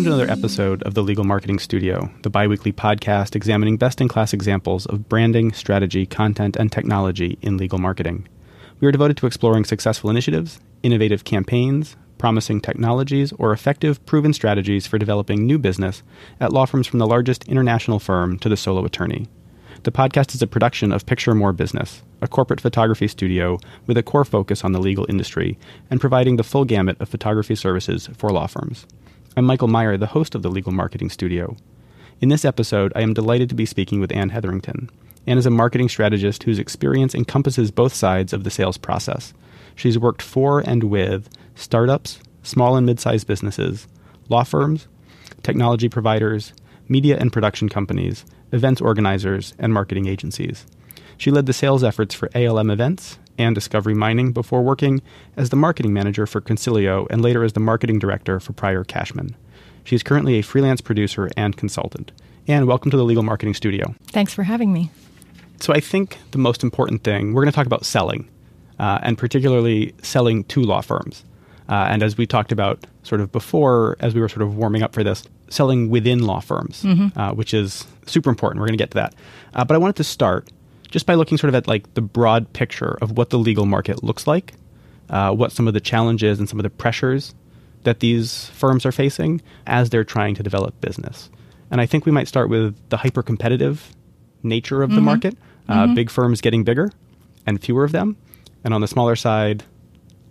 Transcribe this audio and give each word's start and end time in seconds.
Welcome 0.00 0.12
to 0.12 0.22
another 0.22 0.32
episode 0.32 0.82
of 0.84 0.94
the 0.94 1.02
Legal 1.02 1.24
Marketing 1.24 1.58
Studio, 1.58 2.10
the 2.22 2.30
biweekly 2.30 2.72
podcast 2.72 3.36
examining 3.36 3.76
best 3.76 4.00
in 4.00 4.08
class 4.08 4.32
examples 4.32 4.86
of 4.86 5.10
branding, 5.10 5.52
strategy, 5.52 6.06
content, 6.06 6.56
and 6.56 6.72
technology 6.72 7.36
in 7.42 7.58
legal 7.58 7.78
marketing. 7.78 8.26
We 8.80 8.88
are 8.88 8.92
devoted 8.92 9.18
to 9.18 9.26
exploring 9.26 9.66
successful 9.66 10.08
initiatives, 10.08 10.58
innovative 10.82 11.24
campaigns, 11.24 11.98
promising 12.16 12.62
technologies, 12.62 13.34
or 13.38 13.52
effective, 13.52 14.02
proven 14.06 14.32
strategies 14.32 14.86
for 14.86 14.96
developing 14.96 15.44
new 15.44 15.58
business 15.58 16.02
at 16.40 16.50
law 16.50 16.64
firms 16.64 16.86
from 16.86 16.98
the 16.98 17.06
largest 17.06 17.46
international 17.46 17.98
firm 17.98 18.38
to 18.38 18.48
the 18.48 18.56
solo 18.56 18.86
attorney. 18.86 19.28
The 19.82 19.92
podcast 19.92 20.34
is 20.34 20.40
a 20.40 20.46
production 20.46 20.92
of 20.92 21.04
Picture 21.04 21.34
More 21.34 21.52
Business, 21.52 22.02
a 22.22 22.28
corporate 22.28 22.62
photography 22.62 23.06
studio 23.06 23.58
with 23.86 23.98
a 23.98 24.02
core 24.02 24.24
focus 24.24 24.64
on 24.64 24.72
the 24.72 24.80
legal 24.80 25.04
industry 25.10 25.58
and 25.90 26.00
providing 26.00 26.36
the 26.36 26.42
full 26.42 26.64
gamut 26.64 26.98
of 27.02 27.10
photography 27.10 27.54
services 27.54 28.08
for 28.16 28.30
law 28.30 28.46
firms. 28.46 28.86
I'm 29.36 29.44
Michael 29.44 29.68
Meyer, 29.68 29.96
the 29.96 30.08
host 30.08 30.34
of 30.34 30.42
the 30.42 30.50
Legal 30.50 30.72
Marketing 30.72 31.08
Studio. 31.08 31.56
In 32.20 32.30
this 32.30 32.44
episode, 32.44 32.92
I 32.96 33.02
am 33.02 33.14
delighted 33.14 33.48
to 33.50 33.54
be 33.54 33.64
speaking 33.64 34.00
with 34.00 34.10
Anne 34.10 34.30
Hetherington. 34.30 34.90
Anne 35.24 35.38
is 35.38 35.46
a 35.46 35.50
marketing 35.50 35.88
strategist 35.88 36.42
whose 36.42 36.58
experience 36.58 37.14
encompasses 37.14 37.70
both 37.70 37.94
sides 37.94 38.32
of 38.32 38.42
the 38.42 38.50
sales 38.50 38.76
process. 38.76 39.32
She's 39.76 40.00
worked 40.00 40.20
for 40.20 40.58
and 40.58 40.82
with 40.82 41.28
startups, 41.54 42.18
small 42.42 42.76
and 42.76 42.84
mid 42.84 42.98
sized 42.98 43.28
businesses, 43.28 43.86
law 44.28 44.42
firms, 44.42 44.88
technology 45.44 45.88
providers, 45.88 46.52
media 46.88 47.16
and 47.16 47.32
production 47.32 47.68
companies, 47.68 48.24
events 48.50 48.80
organizers, 48.80 49.54
and 49.60 49.72
marketing 49.72 50.08
agencies. 50.08 50.66
She 51.20 51.30
led 51.30 51.44
the 51.44 51.52
sales 51.52 51.84
efforts 51.84 52.14
for 52.14 52.30
ALM 52.34 52.70
Events 52.70 53.18
and 53.36 53.54
Discovery 53.54 53.92
Mining 53.92 54.32
before 54.32 54.62
working 54.62 55.02
as 55.36 55.50
the 55.50 55.56
marketing 55.56 55.92
manager 55.92 56.26
for 56.26 56.40
Consilio 56.40 57.06
and 57.10 57.20
later 57.20 57.44
as 57.44 57.52
the 57.52 57.60
marketing 57.60 57.98
director 57.98 58.40
for 58.40 58.54
Pryor 58.54 58.84
Cashman. 58.84 59.36
She 59.84 59.94
is 59.94 60.02
currently 60.02 60.38
a 60.38 60.42
freelance 60.42 60.80
producer 60.80 61.28
and 61.36 61.58
consultant. 61.58 62.10
And 62.48 62.66
welcome 62.66 62.90
to 62.90 62.96
the 62.96 63.04
Legal 63.04 63.22
Marketing 63.22 63.52
Studio. 63.52 63.94
Thanks 64.06 64.32
for 64.32 64.44
having 64.44 64.72
me. 64.72 64.90
So, 65.60 65.74
I 65.74 65.80
think 65.80 66.16
the 66.30 66.38
most 66.38 66.62
important 66.62 67.04
thing, 67.04 67.34
we're 67.34 67.42
going 67.42 67.52
to 67.52 67.56
talk 67.56 67.66
about 67.66 67.84
selling, 67.84 68.26
uh, 68.78 69.00
and 69.02 69.18
particularly 69.18 69.94
selling 70.00 70.44
to 70.44 70.62
law 70.62 70.80
firms. 70.80 71.22
Uh, 71.68 71.86
and 71.90 72.02
as 72.02 72.16
we 72.16 72.26
talked 72.26 72.50
about 72.50 72.86
sort 73.02 73.20
of 73.20 73.30
before, 73.30 73.98
as 74.00 74.14
we 74.14 74.22
were 74.22 74.28
sort 74.30 74.40
of 74.40 74.56
warming 74.56 74.82
up 74.82 74.94
for 74.94 75.04
this, 75.04 75.24
selling 75.50 75.90
within 75.90 76.22
law 76.22 76.40
firms, 76.40 76.82
mm-hmm. 76.82 77.18
uh, 77.18 77.34
which 77.34 77.52
is 77.52 77.86
super 78.06 78.30
important. 78.30 78.60
We're 78.60 78.68
going 78.68 78.78
to 78.78 78.82
get 78.82 78.92
to 78.92 78.96
that. 78.96 79.14
Uh, 79.52 79.66
but 79.66 79.74
I 79.74 79.78
wanted 79.78 79.96
to 79.96 80.04
start 80.04 80.48
just 80.90 81.06
by 81.06 81.14
looking 81.14 81.38
sort 81.38 81.48
of 81.48 81.54
at 81.54 81.66
like 81.66 81.92
the 81.94 82.00
broad 82.00 82.52
picture 82.52 82.98
of 83.00 83.16
what 83.16 83.30
the 83.30 83.38
legal 83.38 83.66
market 83.66 84.02
looks 84.02 84.26
like, 84.26 84.54
uh, 85.08 85.32
what 85.32 85.52
some 85.52 85.68
of 85.68 85.74
the 85.74 85.80
challenges 85.80 86.38
and 86.38 86.48
some 86.48 86.58
of 86.58 86.62
the 86.62 86.70
pressures 86.70 87.34
that 87.84 88.00
these 88.00 88.46
firms 88.50 88.84
are 88.84 88.92
facing 88.92 89.40
as 89.66 89.90
they're 89.90 90.04
trying 90.04 90.34
to 90.34 90.42
develop 90.42 90.78
business. 90.80 91.30
And 91.70 91.80
I 91.80 91.86
think 91.86 92.04
we 92.04 92.12
might 92.12 92.28
start 92.28 92.50
with 92.50 92.76
the 92.90 92.96
hyper 92.96 93.22
competitive 93.22 93.94
nature 94.42 94.82
of 94.82 94.90
mm-hmm. 94.90 94.96
the 94.96 95.02
market. 95.02 95.38
Uh, 95.68 95.84
mm-hmm. 95.84 95.94
Big 95.94 96.10
firms 96.10 96.40
getting 96.40 96.64
bigger 96.64 96.90
and 97.46 97.60
fewer 97.60 97.84
of 97.84 97.92
them. 97.92 98.16
And 98.64 98.74
on 98.74 98.80
the 98.80 98.88
smaller 98.88 99.16
side, 99.16 99.62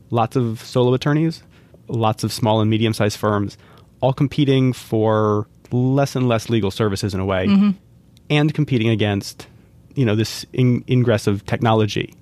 lots 0.10 0.36
of 0.36 0.62
solo 0.62 0.94
attorneys, 0.94 1.44
lots 1.88 2.24
of 2.24 2.34
small 2.34 2.62
and 2.62 2.70
medium 2.70 2.94
sized 2.94 3.18
firms, 3.18 3.58
all 4.02 4.14
competing 4.14 4.74
for 4.74 5.48
less 5.72 6.16
and 6.16 6.28
less 6.28 6.50
legal 6.50 6.72
services 6.72 7.14
in 7.14 7.20
a 7.20 7.26
way, 7.26 7.48
mm-hmm. 7.48 7.72
and 8.30 8.54
competing 8.54 8.90
against 8.90 9.48
you 10.00 10.06
know 10.06 10.16
this 10.16 10.46
in- 10.54 10.84
ingress 10.88 11.28
of 11.28 11.46
technology, 11.46 12.14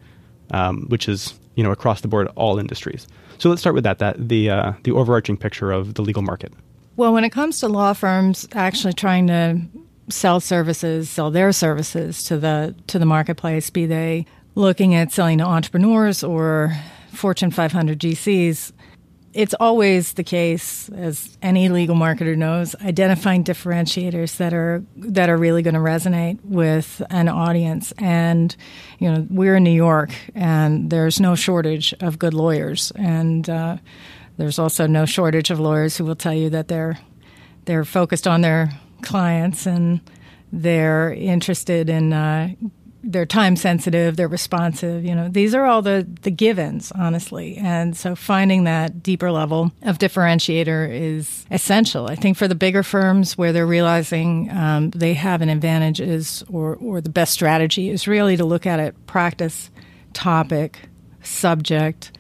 um, 0.52 0.88
which 0.88 1.08
is 1.08 1.40
you 1.56 1.64
know 1.64 1.72
across 1.72 2.02
the 2.02 2.08
board 2.08 2.28
all 2.36 2.58
industries. 2.58 3.08
So 3.38 3.50
let's 3.50 3.62
start 3.62 3.76
with 3.76 3.84
that. 3.84 4.00
That 4.00 4.16
the 4.30 4.50
uh, 4.50 4.72
the 4.84 4.92
overarching 4.92 5.38
picture 5.38 5.72
of 5.72 5.94
the 5.94 6.02
legal 6.02 6.24
market. 6.24 6.52
Well, 6.96 7.14
when 7.14 7.24
it 7.24 7.30
comes 7.30 7.60
to 7.60 7.68
law 7.68 7.94
firms 7.94 8.48
actually 8.54 8.94
trying 8.94 9.28
to 9.28 9.62
sell 10.10 10.40
services, 10.40 11.08
sell 11.08 11.30
their 11.30 11.52
services 11.52 12.24
to 12.24 12.38
the 12.38 12.74
to 12.88 12.98
the 12.98 13.06
marketplace, 13.06 13.70
be 13.70 13.86
they 13.86 14.26
looking 14.56 14.96
at 14.96 15.12
selling 15.12 15.38
to 15.38 15.44
entrepreneurs 15.44 16.24
or 16.24 16.76
Fortune 17.12 17.52
500 17.52 18.00
GCs, 18.00 18.72
it's 19.38 19.54
always 19.60 20.14
the 20.14 20.24
case, 20.24 20.90
as 20.90 21.38
any 21.44 21.70
legal 21.70 21.96
marketer 21.96 22.36
knows, 22.36 22.76
identifying 22.82 23.44
differentiators 23.44 24.38
that 24.38 24.52
are 24.52 24.84
that 24.96 25.30
are 25.30 25.38
really 25.38 25.62
going 25.62 25.76
to 25.76 25.80
resonate 25.80 26.44
with 26.44 27.04
an 27.12 27.30
audience. 27.30 27.94
And 28.00 28.56
you 28.98 29.12
know, 29.12 29.28
we're 29.30 29.58
in 29.58 29.64
New 29.64 29.70
York, 29.70 30.10
and 30.34 30.90
there's 30.90 31.20
no 31.20 31.36
shortage 31.36 31.94
of 32.00 32.18
good 32.18 32.34
lawyers, 32.34 32.92
and 32.96 33.48
uh, 33.48 33.78
there's 34.38 34.58
also 34.58 34.88
no 34.88 35.06
shortage 35.06 35.52
of 35.52 35.60
lawyers 35.60 35.96
who 35.96 36.06
will 36.06 36.16
tell 36.16 36.34
you 36.34 36.50
that 36.50 36.68
they're 36.68 36.98
they're 37.66 37.86
focused 37.86 38.26
on 38.28 38.42
their 38.42 38.72
clients 39.04 39.68
and 39.68 40.02
they're 40.52 41.14
interested 41.14 41.90
in 41.90 42.12
uh, 42.12 42.50
they're 43.04 43.26
time 43.26 43.56
sensitive, 43.56 44.18
they're 44.18 44.28
responsive. 44.28 45.06
You 45.06 45.16
know, 45.16 45.30
these 45.30 45.54
are 45.54 45.66
all 45.66 45.82
the 45.82 46.08
the 46.22 46.32
givens, 46.32 46.92
honestly. 46.94 47.58
And 47.58 47.96
so 47.96 48.16
finding 48.16 48.64
that 48.66 49.04
deeper 49.04 49.32
level 49.32 49.72
of 49.84 50.00
differentiator 50.00 50.90
is 50.92 51.46
essential. 51.52 52.08
I 52.08 52.16
think 52.16 52.38
for 52.38 52.48
the 52.48 52.56
bigger 52.56 52.84
firms 52.84 53.38
where 53.38 53.54
they're 53.54 53.68
realizing 53.68 54.50
um, 54.52 54.90
they 54.92 55.14
have 55.14 55.42
an 55.42 55.50
advantage 55.50 56.02
is, 56.02 56.44
or 56.52 56.76
or 56.76 57.02
the 57.02 57.10
best 57.10 57.34
strategy 57.34 57.90
is 57.90 58.08
really 58.08 58.38
to 58.38 58.46
look 58.46 58.66
at 58.66 58.80
it 58.80 58.96
practice, 59.08 59.70
topic, 60.14 60.80
subject, 61.22 62.12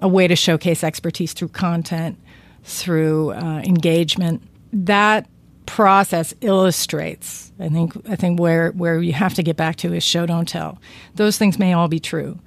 a 0.00 0.08
way 0.08 0.26
to 0.26 0.36
showcase 0.36 0.82
expertise 0.82 1.32
through 1.32 1.48
content, 1.48 2.18
through 2.64 3.32
uh, 3.32 3.62
engagement. 3.64 4.42
That 4.72 5.28
process 5.66 6.34
illustrates. 6.40 7.52
I 7.58 7.68
think 7.68 7.92
I 8.08 8.16
think 8.16 8.40
where 8.40 8.70
where 8.72 9.00
you 9.00 9.12
have 9.12 9.34
to 9.34 9.42
get 9.42 9.56
back 9.56 9.76
to 9.76 9.92
is 9.92 10.02
show 10.02 10.26
don't 10.26 10.48
tell. 10.48 10.78
Those 11.14 11.38
things 11.38 11.58
may 11.58 11.72
all 11.72 11.88
be 11.88 12.00
true. 12.00 12.38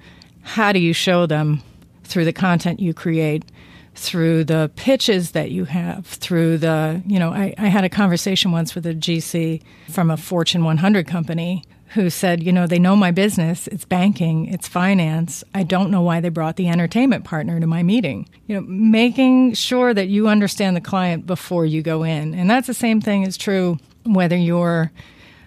How 0.42 0.72
do 0.72 0.78
you 0.78 0.92
show 0.92 1.26
them 1.26 1.62
through 2.04 2.24
the 2.24 2.32
content 2.32 2.80
you 2.80 2.94
create, 2.94 3.44
through 3.94 4.44
the 4.44 4.70
pitches 4.76 5.32
that 5.32 5.50
you 5.50 5.64
have, 5.66 6.06
through 6.06 6.58
the 6.58 7.02
you 7.06 7.18
know 7.18 7.30
I, 7.30 7.54
I 7.58 7.66
had 7.66 7.84
a 7.84 7.88
conversation 7.88 8.52
once 8.52 8.74
with 8.74 8.86
a 8.86 8.94
GC 8.94 9.62
from 9.88 10.10
a 10.10 10.16
Fortune 10.16 10.64
100 10.64 11.06
company 11.06 11.64
who 11.90 12.10
said, 12.10 12.42
you 12.42 12.52
know, 12.52 12.66
they 12.66 12.78
know 12.78 12.94
my 12.94 13.10
business, 13.10 13.66
it's 13.68 13.84
banking, 13.84 14.46
it's 14.46 14.68
finance. 14.68 15.42
I 15.54 15.62
don't 15.62 15.90
know 15.90 16.02
why 16.02 16.20
they 16.20 16.28
brought 16.28 16.56
the 16.56 16.68
entertainment 16.68 17.24
partner 17.24 17.58
to 17.60 17.66
my 17.66 17.82
meeting. 17.82 18.28
You 18.46 18.56
know, 18.56 18.66
making 18.66 19.54
sure 19.54 19.94
that 19.94 20.08
you 20.08 20.28
understand 20.28 20.76
the 20.76 20.80
client 20.80 21.26
before 21.26 21.64
you 21.64 21.82
go 21.82 22.02
in. 22.02 22.34
And 22.34 22.50
that's 22.50 22.66
the 22.66 22.74
same 22.74 23.00
thing 23.00 23.22
is 23.22 23.36
true 23.36 23.78
whether 24.04 24.36
you're 24.36 24.90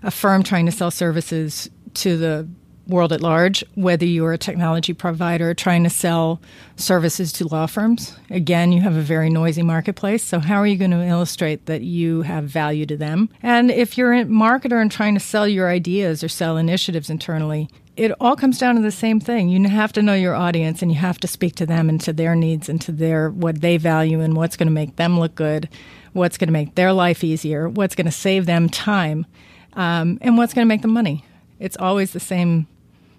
a 0.04 0.12
firm 0.12 0.44
trying 0.44 0.66
to 0.66 0.72
sell 0.72 0.92
services 0.92 1.70
to 1.96 2.18
the 2.18 2.48
world 2.88 3.14
at 3.14 3.22
large, 3.22 3.64
whether 3.76 4.06
you're 4.06 4.34
a 4.34 4.38
technology 4.38 4.94
provider 4.94 5.54
trying 5.54 5.84
to 5.84 5.90
sell 5.90 6.42
services 6.76 7.32
to 7.34 7.48
law 7.48 7.66
firms. 7.66 8.18
Again, 8.30 8.72
you 8.72 8.82
have 8.82 8.96
a 8.96 9.02
very 9.02 9.30
noisy 9.30 9.64
marketplace. 9.64 10.24
So, 10.24 10.40
how 10.40 10.58
are 10.58 10.68
you 10.68 10.78
going 10.78 10.92
to 10.92 11.06
illustrate 11.06 11.66
that 11.68 11.82
you 11.82 12.24
have 12.24 12.46
value 12.46 12.86
to 12.88 12.98
them? 12.98 13.30
And 13.42 13.72
if 13.72 13.98
you're 13.98 14.14
a 14.14 14.26
marketer 14.26 14.82
and 14.82 14.92
trying 14.92 15.14
to 15.14 15.20
sell 15.20 15.48
your 15.48 15.70
ideas 15.70 16.24
or 16.24 16.30
sell 16.30 16.58
initiatives 16.58 17.10
internally, 17.10 17.70
it 17.98 18.12
all 18.20 18.36
comes 18.36 18.58
down 18.58 18.76
to 18.76 18.82
the 18.82 18.92
same 18.92 19.20
thing. 19.20 19.50
You 19.50 19.68
have 19.68 19.94
to 19.94 20.02
know 20.02 20.14
your 20.14 20.34
audience 20.34 20.82
and 20.82 20.92
you 20.92 20.98
have 20.98 21.20
to 21.20 21.28
speak 21.28 21.56
to 21.56 21.66
them 21.66 21.90
and 21.90 22.00
to 22.02 22.14
their 22.14 22.36
needs 22.36 22.70
and 22.70 22.82
to 22.82 22.92
their 22.92 23.30
what 23.30 23.62
they 23.62 23.78
value 23.78 24.22
and 24.22 24.36
what's 24.36 24.58
going 24.58 24.68
to 24.68 24.74
make 24.74 24.96
them 24.96 25.20
look 25.20 25.36
good, 25.36 25.70
what's 26.14 26.38
going 26.38 26.48
to 26.48 26.54
make 26.54 26.76
their 26.76 26.94
life 26.94 27.24
easier, 27.24 27.68
what's 27.70 27.96
going 27.96 28.06
to 28.06 28.12
save 28.12 28.46
them 28.46 28.70
time, 28.70 29.26
um, 29.74 30.18
and 30.22 30.38
what's 30.38 30.54
going 30.54 30.66
to 30.66 30.70
make 30.70 30.82
them 30.82 30.92
money. 30.92 31.26
It's 31.60 31.78
always 31.78 32.12
the 32.12 32.20
same 32.20 32.68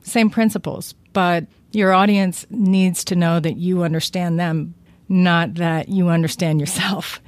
same 0.03 0.31
principles, 0.31 0.95
but 1.13 1.47
your 1.73 1.93
audience 1.93 2.47
needs 2.51 3.05
to 3.05 3.17
know 3.17 3.41
that 3.41 3.57
you 3.57 3.83
understand 3.83 4.39
them, 4.39 4.75
not 5.09 5.55
that 5.55 5.89
you 5.89 6.09
understand 6.09 6.61
yourself. 6.61 7.21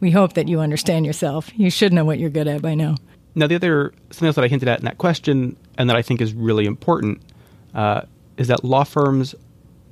We 0.00 0.10
hope 0.10 0.32
that 0.34 0.48
you 0.48 0.60
understand 0.60 1.04
yourself. 1.04 1.50
You 1.56 1.70
should 1.70 1.92
know 1.92 2.04
what 2.04 2.18
you're 2.18 2.30
good 2.30 2.48
at 2.48 2.62
by 2.62 2.74
now. 2.74 2.96
Now, 3.34 3.46
the 3.46 3.54
other 3.54 3.92
something 4.10 4.26
else 4.26 4.36
that 4.36 4.44
I 4.44 4.48
hinted 4.48 4.68
at 4.68 4.78
in 4.78 4.86
that 4.86 4.98
question, 4.98 5.56
and 5.76 5.88
that 5.90 5.96
I 5.96 6.02
think 6.02 6.20
is 6.20 6.32
really 6.32 6.64
important, 6.64 7.22
uh, 7.74 8.02
is 8.38 8.48
that 8.48 8.64
law 8.64 8.84
firms 8.84 9.34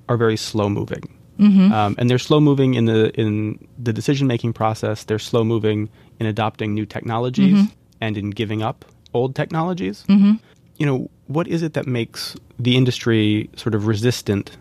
are 0.08 0.16
very 0.16 0.36
slow 0.36 0.68
moving, 0.68 1.14
mm-hmm. 1.38 1.72
um, 1.72 1.94
and 1.98 2.10
they're 2.10 2.18
slow 2.18 2.40
moving 2.40 2.74
in 2.74 2.86
the 2.86 3.10
in 3.20 3.68
the 3.78 3.92
decision 3.92 4.26
making 4.26 4.54
process. 4.54 5.04
They're 5.04 5.18
slow 5.18 5.44
moving 5.44 5.88
in 6.18 6.26
adopting 6.26 6.74
new 6.74 6.86
technologies 6.86 7.54
mm-hmm. 7.54 7.72
and 8.00 8.16
in 8.16 8.30
giving 8.30 8.62
up 8.62 8.84
old 9.12 9.36
technologies. 9.36 10.04
Mm-hmm 10.08 10.36
you 10.78 10.86
know, 10.86 11.10
what 11.28 11.46
is 11.46 11.62
it 11.62 11.74
that 11.74 11.86
makes 11.86 12.36
the 12.58 12.76
industry 12.76 13.48
sort 13.56 13.74
of 13.74 13.86
resistant 13.86 14.56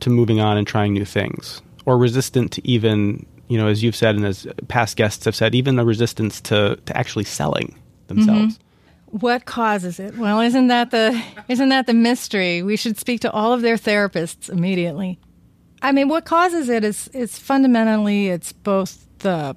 to 0.00 0.10
moving 0.10 0.40
on 0.40 0.56
and 0.56 0.66
trying 0.66 0.92
new 0.92 1.04
things, 1.04 1.62
or 1.86 1.96
resistant 1.96 2.52
to 2.52 2.66
even, 2.66 3.24
you 3.48 3.56
know, 3.56 3.68
as 3.68 3.82
you've 3.82 3.96
said 3.96 4.16
and 4.16 4.24
as 4.24 4.46
past 4.68 4.96
guests 4.96 5.24
have 5.24 5.36
said, 5.36 5.54
even 5.54 5.76
the 5.76 5.84
resistance 5.84 6.40
to 6.42 6.76
to 6.86 6.96
actually 6.96 7.24
selling 7.24 7.78
themselves? 8.08 8.54
Mm-hmm. 8.54 9.18
What 9.18 9.46
causes 9.46 9.98
it? 9.98 10.18
Well, 10.18 10.40
isn't 10.40 10.66
that 10.66 10.90
the 10.90 11.22
isn't 11.48 11.68
that 11.70 11.86
the 11.86 11.94
mystery? 11.94 12.62
We 12.62 12.76
should 12.76 12.98
speak 12.98 13.20
to 13.22 13.30
all 13.30 13.52
of 13.52 13.62
their 13.62 13.76
therapists 13.76 14.50
immediately. 14.50 15.18
I 15.80 15.92
mean, 15.92 16.08
what 16.08 16.24
causes 16.24 16.68
it 16.68 16.84
is 16.84 17.08
is 17.08 17.38
fundamentally 17.38 18.28
it's 18.28 18.52
both 18.52 19.06
the 19.20 19.56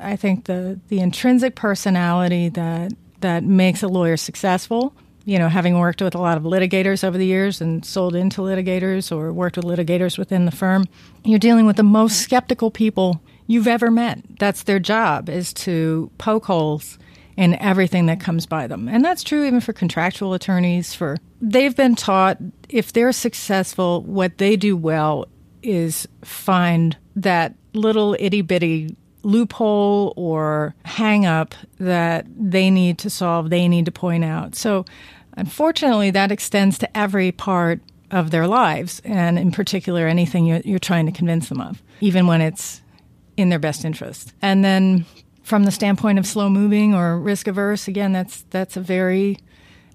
I 0.00 0.16
think 0.16 0.44
the 0.44 0.80
the 0.88 1.00
intrinsic 1.00 1.54
personality 1.54 2.48
that 2.50 2.92
that 3.20 3.44
makes 3.44 3.82
a 3.82 3.88
lawyer 3.88 4.16
successful. 4.16 4.94
You 5.28 5.38
know, 5.38 5.50
having 5.50 5.78
worked 5.78 6.00
with 6.00 6.14
a 6.14 6.18
lot 6.18 6.38
of 6.38 6.44
litigators 6.44 7.04
over 7.04 7.18
the 7.18 7.26
years 7.26 7.60
and 7.60 7.84
sold 7.84 8.14
into 8.14 8.40
litigators 8.40 9.14
or 9.14 9.30
worked 9.30 9.56
with 9.56 9.66
litigators 9.66 10.16
within 10.16 10.46
the 10.46 10.50
firm, 10.50 10.86
you're 11.22 11.38
dealing 11.38 11.66
with 11.66 11.76
the 11.76 11.82
most 11.82 12.22
skeptical 12.22 12.70
people 12.70 13.20
you've 13.46 13.68
ever 13.68 13.90
met. 13.90 14.22
That's 14.38 14.62
their 14.62 14.78
job 14.78 15.28
is 15.28 15.52
to 15.52 16.10
poke 16.16 16.46
holes 16.46 16.98
in 17.36 17.56
everything 17.56 18.06
that 18.06 18.20
comes 18.20 18.46
by 18.46 18.66
them. 18.66 18.88
And 18.88 19.04
that's 19.04 19.22
true 19.22 19.44
even 19.44 19.60
for 19.60 19.74
contractual 19.74 20.32
attorneys 20.32 20.94
for 20.94 21.18
they've 21.42 21.76
been 21.76 21.94
taught 21.94 22.38
if 22.70 22.94
they're 22.94 23.12
successful, 23.12 24.04
what 24.04 24.38
they 24.38 24.56
do 24.56 24.78
well 24.78 25.26
is 25.62 26.08
find 26.24 26.96
that 27.16 27.54
little 27.74 28.16
itty 28.18 28.40
bitty 28.40 28.96
loophole 29.22 30.14
or 30.16 30.74
hang 30.84 31.26
up 31.26 31.54
that 31.78 32.26
they 32.34 32.70
need 32.70 32.98
to 32.98 33.10
solve, 33.10 33.50
they 33.50 33.68
need 33.68 33.84
to 33.84 33.92
point 33.92 34.24
out. 34.24 34.54
So, 34.54 34.84
unfortunately, 35.38 36.10
that 36.10 36.30
extends 36.32 36.78
to 36.78 36.96
every 36.96 37.32
part 37.32 37.80
of 38.10 38.30
their 38.30 38.46
lives, 38.46 39.00
and 39.04 39.38
in 39.38 39.52
particular, 39.52 40.06
anything 40.06 40.46
you're, 40.46 40.60
you're 40.64 40.78
trying 40.78 41.06
to 41.06 41.12
convince 41.12 41.48
them 41.48 41.60
of, 41.60 41.82
even 42.00 42.26
when 42.26 42.40
it's 42.40 42.82
in 43.36 43.48
their 43.48 43.58
best 43.58 43.84
interest. 43.84 44.32
And 44.42 44.64
then, 44.64 45.04
from 45.42 45.64
the 45.64 45.70
standpoint 45.70 46.18
of 46.18 46.26
slow 46.26 46.48
moving 46.50 46.94
or 46.94 47.18
risk 47.18 47.46
averse, 47.46 47.88
again, 47.88 48.12
that's 48.12 48.44
that's 48.50 48.76
a 48.76 48.80
very 48.80 49.38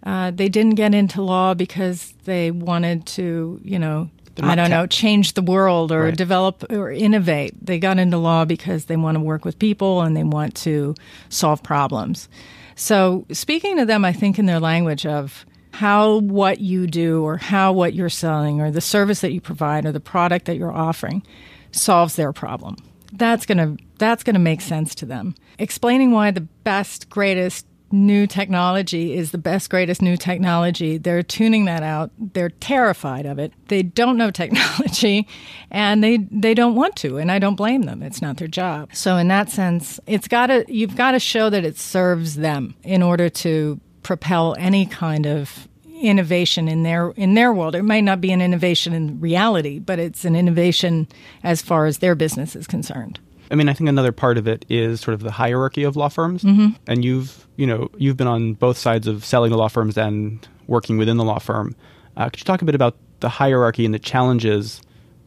uh, 0.04 0.32
they 0.32 0.50
didn't 0.50 0.76
get 0.76 0.94
into 0.94 1.22
law 1.22 1.54
because 1.54 2.14
they 2.26 2.52
wanted 2.52 3.06
to, 3.06 3.60
you 3.64 3.80
know, 3.80 4.10
I 4.42 4.56
don't 4.56 4.70
know, 4.70 4.88
change 4.88 5.34
the 5.34 5.42
world 5.42 5.92
or 5.92 6.06
right. 6.06 6.18
develop 6.18 6.66
or 6.72 6.92
innovate. 6.92 7.54
They 7.66 7.78
got 7.80 8.00
into 8.00 8.18
law 8.18 8.46
because 8.46 8.86
they 8.86 8.98
want 8.98 9.16
to 9.16 9.24
work 9.24 9.46
with 9.46 9.60
people 9.60 10.02
and 10.02 10.18
they 10.18 10.24
want 10.24 10.56
to 10.56 10.96
solve 11.30 11.62
problems. 11.62 12.28
So, 12.76 13.26
speaking 13.32 13.78
to 13.78 13.86
them, 13.86 14.04
I 14.06 14.14
think 14.14 14.40
in 14.40 14.46
their 14.46 14.60
language 14.60 15.06
of 15.06 15.46
how 15.74 16.20
what 16.20 16.60
you 16.60 16.88
do 16.88 17.24
or 17.24 17.38
how 17.38 17.74
what 17.74 17.94
you're 17.94 18.10
selling 18.10 18.62
or 18.62 18.72
the 18.72 18.82
service 18.82 19.22
that 19.22 19.32
you 19.32 19.42
provide 19.42 19.86
or 19.86 19.92
the 19.92 20.00
product 20.00 20.46
that 20.46 20.56
you're 20.56 20.72
offering 20.72 21.24
solves 21.72 22.16
their 22.16 22.32
problem. 22.32 22.78
That's 23.12 23.46
going 23.46 23.58
to 23.58 23.84
that's 23.98 24.24
going 24.24 24.36
to 24.36 24.40
make 24.40 24.62
sense 24.62 24.96
to 24.96 25.06
them. 25.06 25.36
Explaining 25.60 26.12
why 26.12 26.32
the 26.32 26.42
best, 26.42 27.10
greatest, 27.10 27.66
new 27.94 28.26
technology 28.26 29.16
is 29.16 29.32
the 29.32 29.38
best, 29.38 29.70
greatest 29.70 30.02
new 30.02 30.18
technology. 30.18 30.98
They're 30.98 31.24
tuning 31.24 31.66
that 31.66 31.84
out. 31.84 32.12
They're 32.18 32.50
terrified 32.50 33.26
of 33.26 33.40
it. 33.40 33.54
They 33.68 33.84
don't 33.84 34.18
know 34.18 34.32
technology 34.32 35.28
and 35.72 36.04
they, 36.04 36.18
they 36.32 36.54
don't 36.54 36.76
want 36.76 36.96
to, 36.98 37.18
and 37.18 37.32
I 37.32 37.40
don't 37.40 37.56
blame 37.56 37.84
them. 37.84 38.04
It's 38.04 38.22
not 38.22 38.38
their 38.38 38.48
job. 38.48 38.90
So 38.94 39.16
in 39.16 39.28
that 39.30 39.50
sense, 39.50 40.00
it's 40.08 40.28
gotta, 40.28 40.66
you've 40.68 40.98
got 40.98 41.12
to 41.12 41.20
show 41.20 41.50
that 41.50 41.64
it 41.64 41.78
serves 41.78 42.36
them 42.36 42.76
in 42.84 43.02
order 43.02 43.30
to 43.30 43.80
propel 44.02 44.56
any 44.58 44.86
kind 44.86 45.26
of 45.26 45.68
innovation 46.02 46.68
in 46.68 46.84
their 46.84 47.12
in 47.12 47.34
their 47.34 47.54
world. 47.54 47.76
It 47.76 47.84
might 47.84 48.04
not 48.04 48.20
be 48.20 48.32
an 48.32 48.42
innovation 48.42 48.94
in 48.94 49.22
reality, 49.22 49.80
but 49.80 50.00
it's 50.00 50.26
an 50.26 50.36
innovation 50.36 51.08
as 51.44 51.62
far 51.62 51.86
as 51.86 52.00
their 52.00 52.14
business 52.14 52.56
is 52.56 52.68
concerned. 52.68 53.20
I 53.54 53.56
mean, 53.56 53.70
I 53.70 53.74
think 53.74 53.88
another 53.88 54.12
part 54.12 54.40
of 54.40 54.48
it 54.48 54.66
is 54.68 55.00
sort 55.00 55.14
of 55.14 55.22
the 55.22 55.30
hierarchy 55.30 55.84
of 55.84 55.96
law 55.96 56.10
firms, 56.10 56.44
mm-hmm. 56.44 56.70
and 56.88 57.06
you've 57.06 57.48
you 57.56 57.68
know 57.68 57.92
you've 57.98 58.18
been 58.18 58.28
on 58.28 58.54
both 58.54 58.80
sides 58.80 59.06
of 59.06 59.24
selling 59.24 59.52
the 59.52 59.58
law 59.58 59.68
firms 59.68 59.96
and 59.96 60.46
working 60.66 60.98
within 60.98 61.18
the 61.18 61.24
law 61.24 61.38
firm. 61.38 61.76
Uh, 62.18 62.30
could 62.30 62.40
you 62.40 62.46
talk 62.46 62.64
a 62.64 62.66
bit 62.66 62.74
about 62.74 62.98
the 63.20 63.30
hierarchy 63.30 63.86
and 63.86 63.94
the 63.94 64.00
challenges 64.00 64.82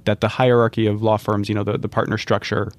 that 0.07 0.21
the 0.21 0.27
hierarchy 0.27 0.89
of 0.89 1.03
law 1.03 1.17
firms, 1.17 1.49
you 1.49 1.55
know, 1.55 1.63
the, 1.63 1.79
the 1.79 1.89
partner 1.89 2.19
structure, 2.19 2.73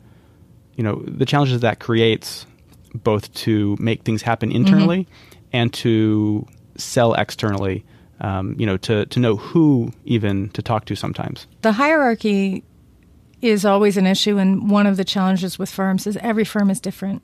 you 0.75 0.83
know, 0.83 1.01
the 1.07 1.25
challenges 1.25 1.61
that 1.61 1.79
creates 1.79 2.45
both 2.93 3.33
to 3.33 3.77
make 3.79 4.03
things 4.03 4.21
happen 4.21 4.51
internally 4.51 5.05
mm-hmm. 5.05 5.43
and 5.53 5.73
to 5.73 6.45
sell 6.75 7.13
externally. 7.13 7.85
Um, 8.19 8.55
you 8.57 8.65
know, 8.65 8.75
to 8.77 9.05
to 9.05 9.19
know 9.19 9.37
who 9.37 9.93
even 10.03 10.49
to 10.49 10.61
talk 10.61 10.85
to 10.85 10.95
sometimes. 10.95 11.47
The 11.61 11.71
hierarchy 11.71 12.63
is 13.41 13.65
always 13.65 13.97
an 13.97 14.07
issue. 14.07 14.37
And 14.37 14.69
one 14.69 14.87
of 14.87 14.97
the 14.97 15.05
challenges 15.05 15.59
with 15.59 15.69
firms 15.69 16.07
is 16.07 16.17
every 16.17 16.43
firm 16.43 16.69
is 16.69 16.79
different. 16.79 17.21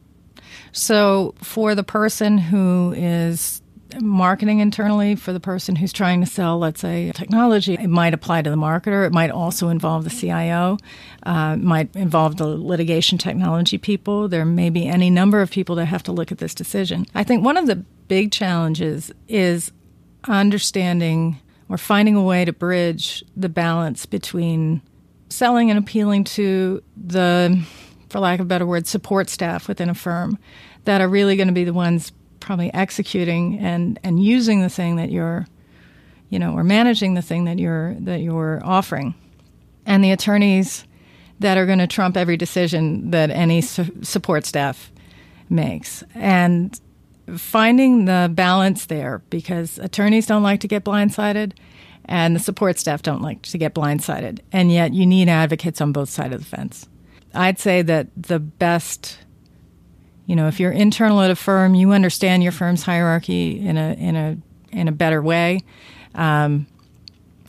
So 0.71 1.33
for 1.41 1.75
the 1.75 1.83
person 1.83 2.37
who 2.37 2.93
is 2.95 3.61
marketing 4.01 4.59
internally, 4.59 5.15
for 5.15 5.33
the 5.33 5.39
person 5.39 5.75
who's 5.75 5.93
trying 5.93 6.21
to 6.21 6.25
sell, 6.25 6.57
let's 6.57 6.81
say, 6.81 7.11
technology, 7.13 7.75
it 7.75 7.87
might 7.87 8.13
apply 8.13 8.41
to 8.41 8.49
the 8.49 8.55
marketer. 8.55 9.05
It 9.05 9.13
might 9.13 9.29
also 9.29 9.69
involve 9.69 10.03
the 10.03 10.09
CIO. 10.09 10.77
Uh, 11.23 11.57
might 11.57 11.95
involve 11.95 12.37
the 12.37 12.47
litigation 12.47 13.17
technology 13.17 13.77
people. 13.77 14.27
There 14.27 14.45
may 14.45 14.69
be 14.69 14.87
any 14.87 15.09
number 15.09 15.41
of 15.41 15.51
people 15.51 15.75
that 15.75 15.85
have 15.85 16.03
to 16.03 16.11
look 16.11 16.31
at 16.31 16.39
this 16.39 16.55
decision. 16.55 17.05
I 17.13 17.23
think 17.23 17.43
one 17.43 17.57
of 17.57 17.67
the 17.67 17.75
big 18.07 18.31
challenges 18.31 19.11
is 19.27 19.71
understanding 20.25 21.39
or 21.69 21.77
finding 21.77 22.15
a 22.15 22.23
way 22.23 22.45
to 22.45 22.53
bridge 22.53 23.23
the 23.35 23.49
balance 23.49 24.05
between 24.05 24.81
selling 25.33 25.69
and 25.69 25.79
appealing 25.79 26.23
to 26.23 26.81
the, 26.95 27.61
for 28.09 28.19
lack 28.19 28.39
of 28.39 28.45
a 28.45 28.47
better 28.47 28.65
word, 28.65 28.87
support 28.87 29.29
staff 29.29 29.67
within 29.67 29.89
a 29.89 29.93
firm 29.93 30.37
that 30.85 31.01
are 31.01 31.07
really 31.07 31.35
going 31.35 31.47
to 31.47 31.53
be 31.53 31.63
the 31.63 31.73
ones 31.73 32.11
probably 32.39 32.73
executing 32.73 33.57
and, 33.59 33.99
and 34.03 34.23
using 34.23 34.61
the 34.61 34.69
thing 34.69 34.97
that 34.97 35.11
you're, 35.11 35.47
you 36.29 36.37
know, 36.37 36.53
or 36.53 36.63
managing 36.63 37.13
the 37.13 37.21
thing 37.21 37.45
that 37.45 37.57
you're 37.57 37.95
that 37.95 38.19
you're 38.19 38.61
offering, 38.63 39.13
and 39.85 40.03
the 40.03 40.11
attorneys 40.11 40.85
that 41.39 41.57
are 41.57 41.65
going 41.65 41.79
to 41.79 41.87
trump 41.87 42.17
every 42.17 42.37
decision 42.37 43.11
that 43.11 43.29
any 43.29 43.61
su- 43.61 43.91
support 44.01 44.45
staff 44.45 44.91
makes, 45.49 46.03
and 46.15 46.79
finding 47.37 48.05
the 48.05 48.29
balance 48.33 48.87
there 48.87 49.21
because 49.29 49.77
attorneys 49.79 50.25
don't 50.25 50.43
like 50.43 50.59
to 50.59 50.67
get 50.67 50.83
blindsided 50.83 51.53
and 52.05 52.35
the 52.35 52.39
support 52.39 52.79
staff 52.79 53.01
don't 53.01 53.21
like 53.21 53.41
to 53.43 53.57
get 53.57 53.73
blindsided. 53.73 54.39
And 54.51 54.71
yet 54.71 54.93
you 54.93 55.05
need 55.05 55.29
advocates 55.29 55.81
on 55.81 55.91
both 55.91 56.09
sides 56.09 56.33
of 56.33 56.41
the 56.41 56.45
fence. 56.45 56.87
I'd 57.33 57.59
say 57.59 57.81
that 57.81 58.07
the 58.15 58.39
best, 58.39 59.17
you 60.25 60.35
know, 60.35 60.47
if 60.47 60.59
you're 60.59 60.71
internal 60.71 61.21
at 61.21 61.31
a 61.31 61.35
firm, 61.35 61.75
you 61.75 61.91
understand 61.91 62.43
your 62.43 62.51
firm's 62.51 62.83
hierarchy 62.83 63.59
in 63.59 63.77
a 63.77 63.93
in 63.93 64.15
a 64.15 64.37
in 64.71 64.87
a 64.87 64.91
better 64.91 65.21
way. 65.21 65.61
Um, 66.15 66.67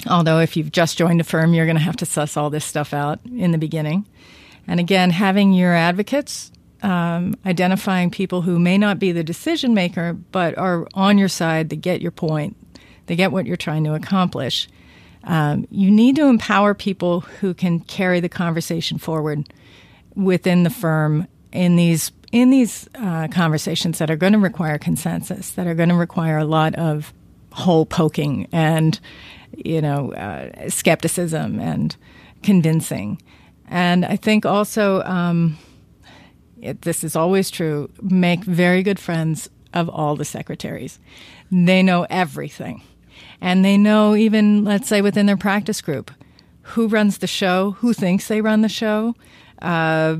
although 0.08 0.40
if 0.40 0.56
you've 0.56 0.72
just 0.72 0.96
joined 0.96 1.20
a 1.20 1.24
firm, 1.24 1.54
you're 1.54 1.66
going 1.66 1.76
to 1.76 1.82
have 1.82 1.96
to 1.96 2.06
suss 2.06 2.36
all 2.36 2.50
this 2.50 2.64
stuff 2.64 2.94
out 2.94 3.20
in 3.26 3.50
the 3.50 3.58
beginning. 3.58 4.06
And 4.66 4.80
again, 4.80 5.10
having 5.10 5.52
your 5.52 5.74
advocates, 5.74 6.50
um, 6.82 7.34
identifying 7.44 8.10
people 8.10 8.42
who 8.42 8.58
may 8.58 8.78
not 8.78 8.98
be 8.98 9.12
the 9.12 9.24
decision 9.24 9.74
maker, 9.74 10.14
but 10.14 10.56
are 10.56 10.86
on 10.94 11.18
your 11.18 11.28
side 11.28 11.70
to 11.70 11.76
get 11.76 12.00
your 12.00 12.10
point, 12.10 12.56
they 13.06 13.16
get 13.16 13.32
what 13.32 13.46
you're 13.46 13.56
trying 13.56 13.84
to 13.84 13.94
accomplish. 13.94 14.68
Um, 15.24 15.66
you 15.70 15.90
need 15.90 16.16
to 16.16 16.26
empower 16.26 16.74
people 16.74 17.20
who 17.20 17.54
can 17.54 17.80
carry 17.80 18.20
the 18.20 18.28
conversation 18.28 18.98
forward 18.98 19.48
within 20.14 20.62
the 20.62 20.70
firm 20.70 21.26
in 21.52 21.76
these 21.76 22.12
in 22.32 22.50
these 22.50 22.88
uh, 22.96 23.28
conversations 23.28 23.98
that 23.98 24.10
are 24.10 24.16
going 24.16 24.32
to 24.32 24.40
require 24.40 24.76
consensus, 24.76 25.52
that 25.52 25.68
are 25.68 25.74
going 25.74 25.88
to 25.88 25.94
require 25.94 26.36
a 26.36 26.44
lot 26.44 26.74
of 26.74 27.12
hole 27.52 27.86
poking 27.86 28.48
and 28.50 28.98
you 29.56 29.80
know 29.80 30.12
uh, 30.12 30.68
skepticism 30.68 31.60
and 31.60 31.96
convincing. 32.42 33.20
And 33.68 34.04
I 34.04 34.16
think 34.16 34.44
also 34.44 35.02
um, 35.02 35.56
it, 36.60 36.82
this 36.82 37.02
is 37.04 37.16
always 37.16 37.50
true. 37.50 37.88
Make 38.02 38.44
very 38.44 38.82
good 38.82 38.98
friends 38.98 39.48
of 39.72 39.88
all 39.88 40.16
the 40.16 40.24
secretaries. 40.24 40.98
They 41.50 41.82
know 41.82 42.06
everything 42.10 42.82
and 43.40 43.64
they 43.64 43.76
know 43.76 44.14
even 44.14 44.64
let's 44.64 44.88
say 44.88 45.00
within 45.02 45.26
their 45.26 45.36
practice 45.36 45.80
group 45.80 46.10
who 46.62 46.88
runs 46.88 47.18
the 47.18 47.26
show, 47.26 47.72
who 47.72 47.92
thinks 47.92 48.28
they 48.28 48.40
run 48.40 48.62
the 48.62 48.68
show, 48.68 49.14
uh, 49.60 50.16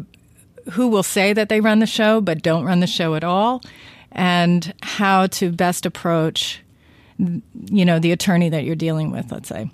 who 0.72 0.88
will 0.88 1.02
say 1.02 1.32
that 1.32 1.48
they 1.48 1.60
run 1.60 1.78
the 1.78 1.86
show 1.86 2.20
but 2.20 2.42
don't 2.42 2.64
run 2.64 2.80
the 2.80 2.86
show 2.86 3.14
at 3.14 3.24
all, 3.24 3.62
and 4.12 4.74
how 4.82 5.26
to 5.26 5.50
best 5.50 5.86
approach, 5.86 6.62
you 7.18 7.84
know, 7.84 7.98
the 7.98 8.12
attorney 8.12 8.48
that 8.48 8.64
you're 8.64 8.76
dealing 8.76 9.10
with. 9.10 9.32
Let's 9.32 9.48
say. 9.48 9.70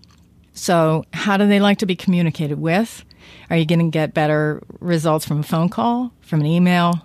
So, 0.52 1.04
how 1.12 1.36
do 1.36 1.46
they 1.48 1.60
like 1.60 1.78
to 1.78 1.86
be 1.86 1.96
communicated 1.96 2.60
with? 2.60 3.04
Are 3.48 3.56
you 3.56 3.64
going 3.64 3.78
to 3.80 3.90
get 3.90 4.14
better 4.14 4.62
results 4.80 5.24
from 5.24 5.40
a 5.40 5.42
phone 5.42 5.68
call, 5.68 6.12
from 6.20 6.40
an 6.40 6.46
email, 6.46 7.02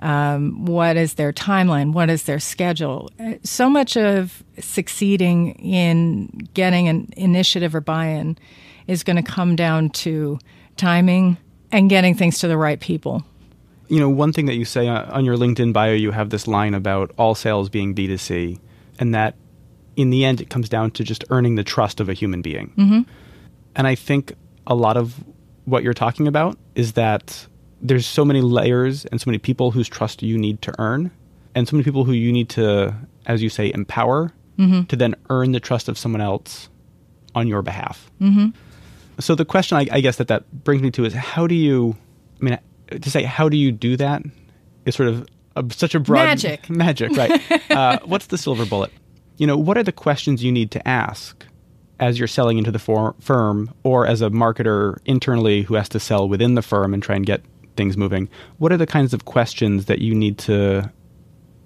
um, 0.00 0.64
what 0.64 0.96
is 0.96 1.14
their 1.14 1.32
timeline? 1.32 1.92
What 1.92 2.10
is 2.10 2.24
their 2.24 2.38
schedule? 2.38 3.10
So 3.42 3.68
much 3.68 3.96
of 3.96 4.42
succeeding 4.60 5.52
in 5.54 6.48
getting 6.54 6.88
an 6.88 7.08
initiative 7.16 7.74
or 7.74 7.80
buy 7.80 8.06
in 8.06 8.38
is 8.86 9.02
going 9.02 9.16
to 9.16 9.22
come 9.22 9.56
down 9.56 9.90
to 9.90 10.38
timing 10.76 11.36
and 11.72 11.90
getting 11.90 12.14
things 12.14 12.38
to 12.38 12.48
the 12.48 12.56
right 12.56 12.80
people. 12.80 13.24
You 13.88 14.00
know, 14.00 14.08
one 14.08 14.32
thing 14.32 14.46
that 14.46 14.54
you 14.54 14.64
say 14.64 14.86
on 14.86 15.24
your 15.24 15.36
LinkedIn 15.36 15.72
bio, 15.72 15.94
you 15.94 16.10
have 16.10 16.30
this 16.30 16.46
line 16.46 16.74
about 16.74 17.10
all 17.18 17.34
sales 17.34 17.68
being 17.68 17.94
B2C, 17.94 18.60
and 18.98 19.14
that 19.14 19.34
in 19.96 20.10
the 20.10 20.24
end, 20.24 20.40
it 20.40 20.48
comes 20.48 20.68
down 20.68 20.90
to 20.92 21.04
just 21.04 21.24
earning 21.30 21.56
the 21.56 21.64
trust 21.64 21.98
of 21.98 22.08
a 22.08 22.12
human 22.12 22.42
being. 22.42 22.72
Mm-hmm. 22.76 23.00
And 23.74 23.86
I 23.86 23.94
think 23.94 24.34
a 24.66 24.74
lot 24.74 24.96
of 24.96 25.14
what 25.64 25.82
you're 25.82 25.94
talking 25.94 26.28
about 26.28 26.58
is 26.74 26.92
that 26.92 27.46
there's 27.80 28.06
so 28.06 28.24
many 28.24 28.40
layers 28.40 29.04
and 29.06 29.20
so 29.20 29.30
many 29.30 29.38
people 29.38 29.70
whose 29.70 29.88
trust 29.88 30.22
you 30.22 30.36
need 30.38 30.60
to 30.62 30.74
earn, 30.78 31.10
and 31.54 31.68
so 31.68 31.76
many 31.76 31.84
people 31.84 32.04
who 32.04 32.12
you 32.12 32.32
need 32.32 32.48
to, 32.50 32.94
as 33.26 33.42
you 33.42 33.48
say, 33.48 33.72
empower 33.72 34.32
Mm-hmm. 34.58 34.86
to 34.86 34.96
then 34.96 35.14
earn 35.30 35.52
the 35.52 35.60
trust 35.60 35.88
of 35.88 35.96
someone 35.96 36.20
else 36.20 36.68
on 37.36 37.46
your 37.46 37.62
behalf. 37.62 38.10
Mm-hmm. 38.20 38.48
So 39.20 39.36
the 39.36 39.44
question 39.44 39.78
I, 39.78 39.86
I 39.92 40.00
guess 40.00 40.16
that 40.16 40.26
that 40.26 40.50
brings 40.64 40.82
me 40.82 40.90
to 40.90 41.04
is 41.04 41.14
how 41.14 41.46
do 41.46 41.54
you, 41.54 41.94
I 42.40 42.44
mean, 42.44 42.58
to 43.00 43.08
say 43.08 43.22
how 43.22 43.48
do 43.48 43.56
you 43.56 43.70
do 43.70 43.96
that 43.98 44.22
is 44.84 44.96
sort 44.96 45.10
of 45.10 45.28
a, 45.54 45.64
such 45.72 45.94
a 45.94 46.00
broad 46.00 46.24
Magic. 46.24 46.68
Magic, 46.70 47.16
right? 47.16 47.70
uh, 47.70 48.00
what's 48.04 48.26
the 48.26 48.36
silver 48.36 48.66
bullet? 48.66 48.90
You 49.36 49.46
know, 49.46 49.56
what 49.56 49.78
are 49.78 49.84
the 49.84 49.92
questions 49.92 50.42
you 50.42 50.50
need 50.50 50.72
to 50.72 50.88
ask 50.88 51.46
as 52.00 52.18
you're 52.18 52.26
selling 52.26 52.58
into 52.58 52.72
the 52.72 52.80
for- 52.80 53.14
firm, 53.20 53.72
or 53.84 54.08
as 54.08 54.22
a 54.22 54.28
marketer 54.28 54.98
internally 55.04 55.62
who 55.62 55.74
has 55.74 55.88
to 55.90 56.00
sell 56.00 56.28
within 56.28 56.56
the 56.56 56.62
firm 56.62 56.92
and 56.94 57.00
try 57.00 57.14
and 57.14 57.24
get 57.24 57.42
things 57.78 57.96
moving? 57.96 58.28
What 58.58 58.70
are 58.72 58.76
the 58.76 58.86
kinds 58.86 59.14
of 59.14 59.24
questions 59.24 59.86
that 59.86 60.00
you 60.00 60.14
need 60.14 60.36
to 60.40 60.92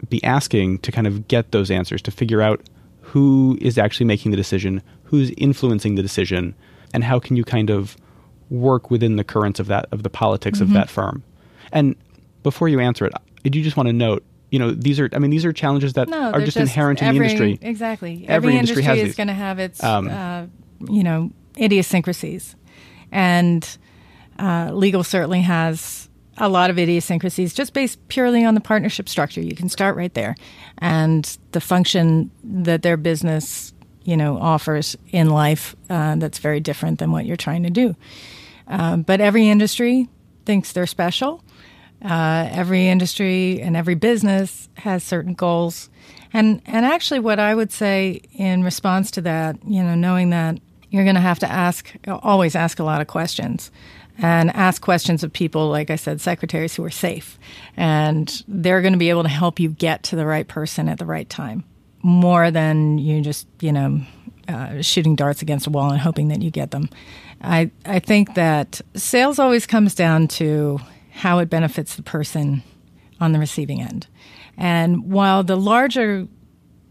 be 0.09 0.23
asking 0.23 0.78
to 0.78 0.92
kind 0.92 1.07
of 1.09 1.26
get 1.26 1.50
those 1.50 1.71
answers 1.71 2.00
to 2.02 2.11
figure 2.12 2.40
out 2.40 2.61
who 3.00 3.59
is 3.61 3.78
actually 3.78 4.07
making 4.07 4.31
the 4.31 4.37
decision, 4.37 4.81
who's 5.04 5.31
influencing 5.37 5.97
the 5.97 6.02
decision, 6.02 6.54
and 6.95 7.02
how 7.02 7.19
can 7.19 7.37
you 7.37 7.42
kind 7.45 7.71
of 7.71 7.97
work 8.50 8.90
within 8.90 9.16
the 9.16 9.25
currents 9.25 9.59
of 9.59 9.66
that 9.66 9.87
of 9.92 10.02
the 10.02 10.11
politics 10.11 10.59
Mm-hmm. 10.61 10.69
of 10.69 10.75
that 10.75 10.90
firm. 10.90 11.23
And 11.73 11.97
before 12.42 12.69
you 12.69 12.81
answer 12.81 13.07
it, 13.07 13.12
I 13.45 13.49
do 13.49 13.62
just 13.62 13.76
want 13.78 13.88
to 13.88 13.92
note, 13.92 14.23
you 14.50 14.59
know, 14.59 14.71
these 14.73 15.00
are 15.00 15.09
I 15.14 15.19
mean 15.19 15.31
these 15.31 15.45
are 15.47 15.52
challenges 15.52 15.95
that 15.95 16.09
No, 16.09 16.19
are 16.19 16.33
they're 16.33 16.45
just, 16.47 16.57
inherent 16.59 17.00
in 17.00 17.14
the 17.14 17.16
industry. 17.23 17.59
Exactly. 17.62 18.26
Every 18.28 18.54
industry 18.57 18.83
has 18.83 18.99
is 18.99 19.14
going 19.16 19.28
to 19.28 19.35
have 19.35 19.59
its, 19.59 19.83
Um, 19.83 20.09
uh, 20.09 20.47
you 20.90 21.02
know, 21.02 21.31
idiosyncrasies, 21.59 22.54
and 23.11 23.62
uh, 24.43 24.73
legal 24.73 25.05
certainly 25.05 25.41
has 25.43 26.09
a 26.37 26.49
lot 26.49 26.69
of 26.71 26.79
idiosyncrasies, 26.79 27.55
just 27.55 27.73
based 27.73 28.09
purely 28.09 28.45
on 28.45 28.55
the 28.55 28.61
partnership 28.61 29.09
structure. 29.09 29.41
You 29.41 29.55
can 29.55 29.69
start 29.69 29.97
right 29.97 30.13
there, 30.15 30.35
and 30.79 31.39
the 31.53 31.61
function 31.61 32.31
that 32.43 32.83
their 32.83 32.97
business, 32.97 33.73
you 34.05 34.17
know, 34.17 34.39
offers 34.39 34.97
in 35.11 35.31
life 35.31 35.77
uh, 35.89 36.17
that's 36.17 36.39
very 36.39 36.59
different 36.59 36.99
than 36.99 37.13
what 37.13 37.25
you're 37.25 37.37
trying 37.37 37.63
to 37.63 37.71
do. 37.71 37.95
Um, 38.67 39.03
but 39.03 39.21
every 39.21 39.49
industry 39.49 40.09
thinks 40.45 40.73
they're 40.73 40.87
special. 40.87 41.45
Uh, 42.05 42.49
every 42.51 42.89
industry 42.89 43.61
and 43.61 43.77
every 43.77 43.95
business 43.95 44.69
has 44.75 45.05
certain 45.05 45.35
goals, 45.35 45.89
and 46.33 46.61
and 46.67 46.85
actually, 46.85 47.21
what 47.21 47.39
I 47.39 47.55
would 47.55 47.71
say 47.71 48.23
in 48.33 48.65
response 48.65 49.13
to 49.13 49.21
that, 49.21 49.57
you 49.65 49.85
know, 49.85 49.95
knowing 49.95 50.31
that 50.31 50.59
you're 50.91 51.05
going 51.05 51.15
to 51.15 51.23
have 51.23 51.39
to 51.39 51.51
ask, 51.51 51.91
always 52.07 52.55
ask 52.55 52.79
a 52.79 52.85
lot 52.85 53.01
of 53.01 53.07
questions, 53.07 53.71
and 54.19 54.50
ask 54.50 54.83
questions 54.83 55.25
of 55.25 55.33
people, 55.33 55.69
like 55.69 55.90
I 55.90 55.97
said, 55.97 56.21
secretaries 56.21 56.75
who 56.75 56.85
are 56.85 56.90
safe, 56.90 57.38
and 57.76 58.42
they're 58.47 58.83
going 58.83 58.92
to 58.92 58.99
be 58.99 59.11
able 59.11 59.23
to 59.23 59.28
help 59.28 59.59
you 59.59 59.71
get 59.71 60.02
to 60.04 60.16
the 60.16 60.26
right 60.26 60.47
person 60.47 60.88
at 60.88 60.99
the 60.99 61.07
right 61.07 61.28
time, 61.28 61.64
more 62.02 62.50
than 62.50 62.99
you 62.99 63.21
just 63.23 63.47
you 63.61 63.73
know 63.73 64.00
uh, 64.49 64.83
shooting 64.83 65.16
darts 65.16 65.42
against 65.42 65.66
a 65.66 65.71
wall 65.71 65.90
and 65.90 66.00
hoping 66.00 66.28
that 66.28 66.42
you 66.42 66.50
get 66.50 66.71
them. 66.71 66.88
I 67.40 67.71
I 67.85 67.99
think 67.99 68.35
that 68.35 68.81
sales 68.95 69.38
always 69.38 69.66
comes 69.66 69.95
down 69.95 70.28
to 70.28 70.81
how 71.11 71.38
it 71.38 71.50
benefits 71.50 71.97
the 71.97 72.02
person 72.02 72.62
on 73.21 73.33
the 73.33 73.38
receiving 73.38 73.81
end. 73.81 74.07
And 74.57 75.11
while 75.11 75.42
the 75.42 75.57
larger 75.57 76.26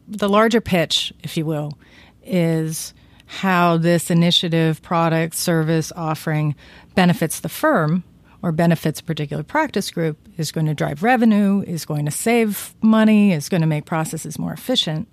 the 0.08 0.30
larger 0.30 0.62
pitch, 0.62 1.14
if 1.24 1.38
you 1.38 1.46
will, 1.46 1.78
is 2.24 2.94
how 3.26 3.78
this 3.78 4.12
initiative, 4.12 4.82
product, 4.82 5.36
service, 5.36 5.92
offering 5.96 6.54
benefits 6.96 7.40
the 7.40 7.50
firm 7.50 8.04
or 8.44 8.52
benefits 8.52 9.00
a 9.00 9.04
particular 9.04 9.44
practice 9.44 9.92
group, 9.92 10.18
is 10.38 10.52
going 10.52 10.66
to 10.66 10.74
drive 10.74 11.04
revenue, 11.04 11.64
is 11.68 11.86
going 11.86 12.06
to 12.06 12.12
save 12.12 12.74
money, 12.82 13.32
is 13.32 13.50
going 13.50 13.62
to 13.62 13.68
make 13.68 13.86
processes 13.86 14.40
more 14.40 14.54
efficient. 14.54 15.08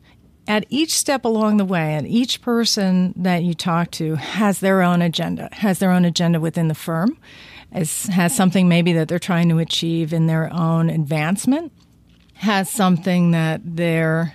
At 0.47 0.65
each 0.71 0.93
step 0.93 1.27
along 1.27 1.59
the 1.59 1.65
way, 1.67 1.95
and 1.95 2.09
each 2.09 2.41
person 2.41 3.13
that 3.17 3.43
you 3.43 3.53
talk 3.53 3.91
to 3.93 4.15
has 4.15 4.61
their 4.61 4.83
own 4.83 5.03
agenda, 5.03 5.51
has 5.53 5.79
their 5.79 5.91
own 5.91 6.07
agenda 6.07 6.41
within 6.41 6.69
the 6.69 6.75
firm, 6.75 7.19
is, 7.75 8.05
has 8.05 8.35
something 8.35 8.67
maybe 8.67 8.95
that 8.95 9.09
they're 9.09 9.19
trying 9.19 9.51
to 9.51 9.59
achieve 9.59 10.15
in 10.15 10.27
their 10.27 10.51
own 10.51 10.89
advancement, 10.89 11.71
has 12.33 12.71
something 12.71 13.33
that 13.33 13.61
they're 13.63 14.35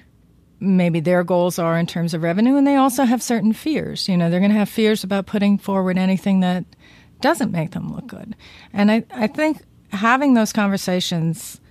maybe 0.59 1.01
their 1.01 1.23
goals 1.23 1.59
are 1.59 1.77
in 1.77 1.85
terms 1.85 2.13
of 2.13 2.23
revenue, 2.23 2.55
and 2.55 2.65
they 2.65 2.75
also 2.75 3.03
have 3.03 3.21
certain 3.21 3.51
fears. 3.51 4.07
You 4.07 4.15
know, 4.15 4.29
they're 4.29 4.39
going 4.39 4.51
to 4.51 4.57
have 4.57 4.69
fears 4.69 5.03
about 5.03 5.25
putting 5.25 5.57
forward 5.57 5.97
anything 5.97 6.39
that 6.39 6.63
doesn't 7.23 7.51
make 7.51 7.71
them 7.71 7.95
look 7.95 8.05
good. 8.05 8.35
And 8.73 8.91
I, 8.91 9.05
I 9.11 9.27
think 9.27 9.61
having 9.91 10.33
those 10.33 10.51
conversations 10.51 11.61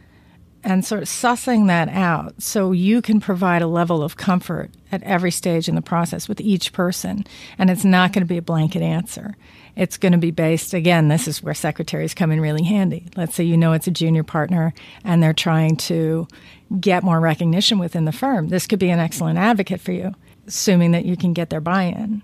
and 0.64 0.82
sort 0.82 1.02
of 1.02 1.08
sussing 1.08 1.66
that 1.66 1.88
out 1.90 2.40
so 2.40 2.72
you 2.72 3.02
can 3.02 3.20
provide 3.20 3.60
a 3.60 3.66
level 3.66 4.02
of 4.02 4.16
comfort 4.16 4.70
at 4.90 5.02
every 5.02 5.30
stage 5.30 5.68
in 5.68 5.74
the 5.74 5.82
process 5.82 6.26
with 6.28 6.40
each 6.40 6.72
person. 6.72 7.26
And 7.58 7.68
it's 7.68 7.84
not 7.84 8.12
going 8.14 8.22
to 8.22 8.28
be 8.28 8.38
a 8.38 8.42
blanket 8.42 8.80
answer. 8.80 9.36
It's 9.76 9.98
going 9.98 10.12
to 10.12 10.18
be 10.18 10.30
based, 10.30 10.72
again, 10.72 11.08
this 11.08 11.28
is 11.28 11.42
where 11.42 11.52
secretaries 11.52 12.14
come 12.14 12.30
in 12.30 12.40
really 12.40 12.64
handy. 12.64 13.08
Let's 13.14 13.34
say 13.34 13.44
you 13.44 13.58
know 13.58 13.74
it's 13.74 13.86
a 13.86 13.90
junior 13.92 14.24
partner 14.24 14.72
and 15.04 15.22
they're 15.22 15.34
trying 15.34 15.76
to 15.78 16.28
get 16.80 17.02
more 17.02 17.20
recognition 17.20 17.78
within 17.78 18.06
the 18.06 18.12
firm. 18.12 18.48
This 18.48 18.66
could 18.66 18.78
be 18.78 18.90
an 18.90 19.00
excellent 19.00 19.38
advocate 19.38 19.82
for 19.82 19.92
you, 19.92 20.14
assuming 20.46 20.92
that 20.92 21.04
you 21.04 21.16
can 21.16 21.34
get 21.34 21.50
their 21.50 21.60
buy 21.60 21.84
in. 21.84 22.22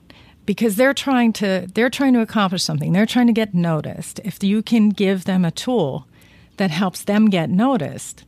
Because 0.48 0.76
they're 0.76 0.94
trying 0.94 1.34
to 1.34 1.68
they're 1.74 1.90
trying 1.90 2.14
to 2.14 2.22
accomplish 2.22 2.62
something. 2.62 2.94
They're 2.94 3.04
trying 3.04 3.26
to 3.26 3.34
get 3.34 3.52
noticed. 3.52 4.18
If 4.24 4.42
you 4.42 4.62
can 4.62 4.88
give 4.88 5.26
them 5.26 5.44
a 5.44 5.50
tool 5.50 6.08
that 6.56 6.70
helps 6.70 7.04
them 7.04 7.28
get 7.28 7.50
noticed, 7.50 8.24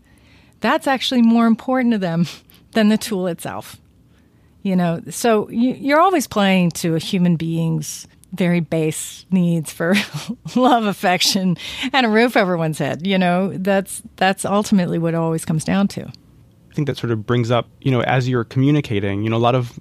that's 0.61 0.87
actually 0.87 1.23
more 1.23 1.47
important 1.47 1.93
to 1.93 1.99
them 1.99 2.27
than 2.73 2.91
the 2.91 2.99
tool 2.99 3.27
itself. 3.27 3.81
You 4.62 4.77
know, 4.77 5.00
so 5.09 5.49
you, 5.49 5.73
you're 5.73 6.03
always 6.03 6.27
playing 6.27 6.73
to 6.73 6.95
a 6.95 6.99
human 6.99 7.37
being's 7.37 8.07
very 8.35 8.61
base 8.61 9.25
needs 9.31 9.73
for 9.73 9.95
love, 10.55 10.85
affection, 10.85 11.57
and 11.91 12.05
a 12.05 12.11
roof 12.11 12.37
over 12.37 12.59
one's 12.59 12.77
head. 12.77 13.07
You 13.07 13.17
know, 13.17 13.57
that's 13.57 14.03
that's 14.17 14.45
ultimately 14.45 14.99
what 14.99 15.15
it 15.15 15.17
always 15.17 15.47
comes 15.47 15.65
down 15.65 15.89
to. 15.89 16.03
I 16.03 16.75
think 16.75 16.87
that 16.87 16.99
sort 16.99 17.12
of 17.12 17.25
brings 17.25 17.50
up, 17.50 17.67
you 17.81 17.91
know, 17.91 18.03
as 18.03 18.29
you're 18.29 18.45
communicating, 18.45 19.25
you 19.25 19.31
know, 19.31 19.39
a 19.39 19.39
lot 19.39 19.55
of 19.55 19.81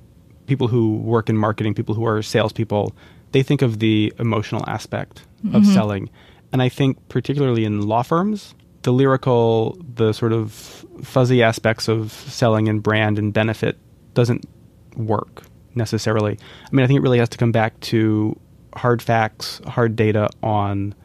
people 0.49 0.67
who 0.67 0.97
work 0.97 1.29
in 1.29 1.37
marketing, 1.37 1.73
people 1.73 1.95
who 1.95 2.05
are 2.05 2.21
salespeople, 2.21 2.93
they 3.31 3.43
think 3.43 3.61
of 3.61 3.79
the 3.79 4.11
emotional 4.19 4.63
aspect 4.67 5.23
of 5.53 5.63
selling. 5.73 6.09
And 6.51 6.61
I 6.61 6.67
think, 6.69 6.97
particularly 7.07 7.63
in 7.63 7.87
law 7.87 8.01
firms, 8.01 8.55
the 8.81 8.91
lyrical, 8.91 9.77
the 9.95 10.13
sort 10.13 10.33
of 10.33 10.51
fuzzy 11.03 11.43
aspects 11.43 11.87
of 11.87 12.11
selling 12.11 12.67
and 12.67 12.81
brand 12.83 13.17
and 13.19 13.31
benefit 13.33 13.77
doesn't 14.15 14.45
work 14.97 15.43
necessarily. 15.75 16.37
I 16.65 16.75
mean, 16.75 16.83
I 16.83 16.87
think 16.87 16.97
it 16.97 17.03
really 17.03 17.19
has 17.19 17.29
to 17.29 17.37
come 17.37 17.51
back 17.51 17.79
to 17.81 18.37
hard 18.75 19.01
facts, 19.01 19.61
hard 19.67 19.95
data 19.95 20.29
on, 20.41 20.95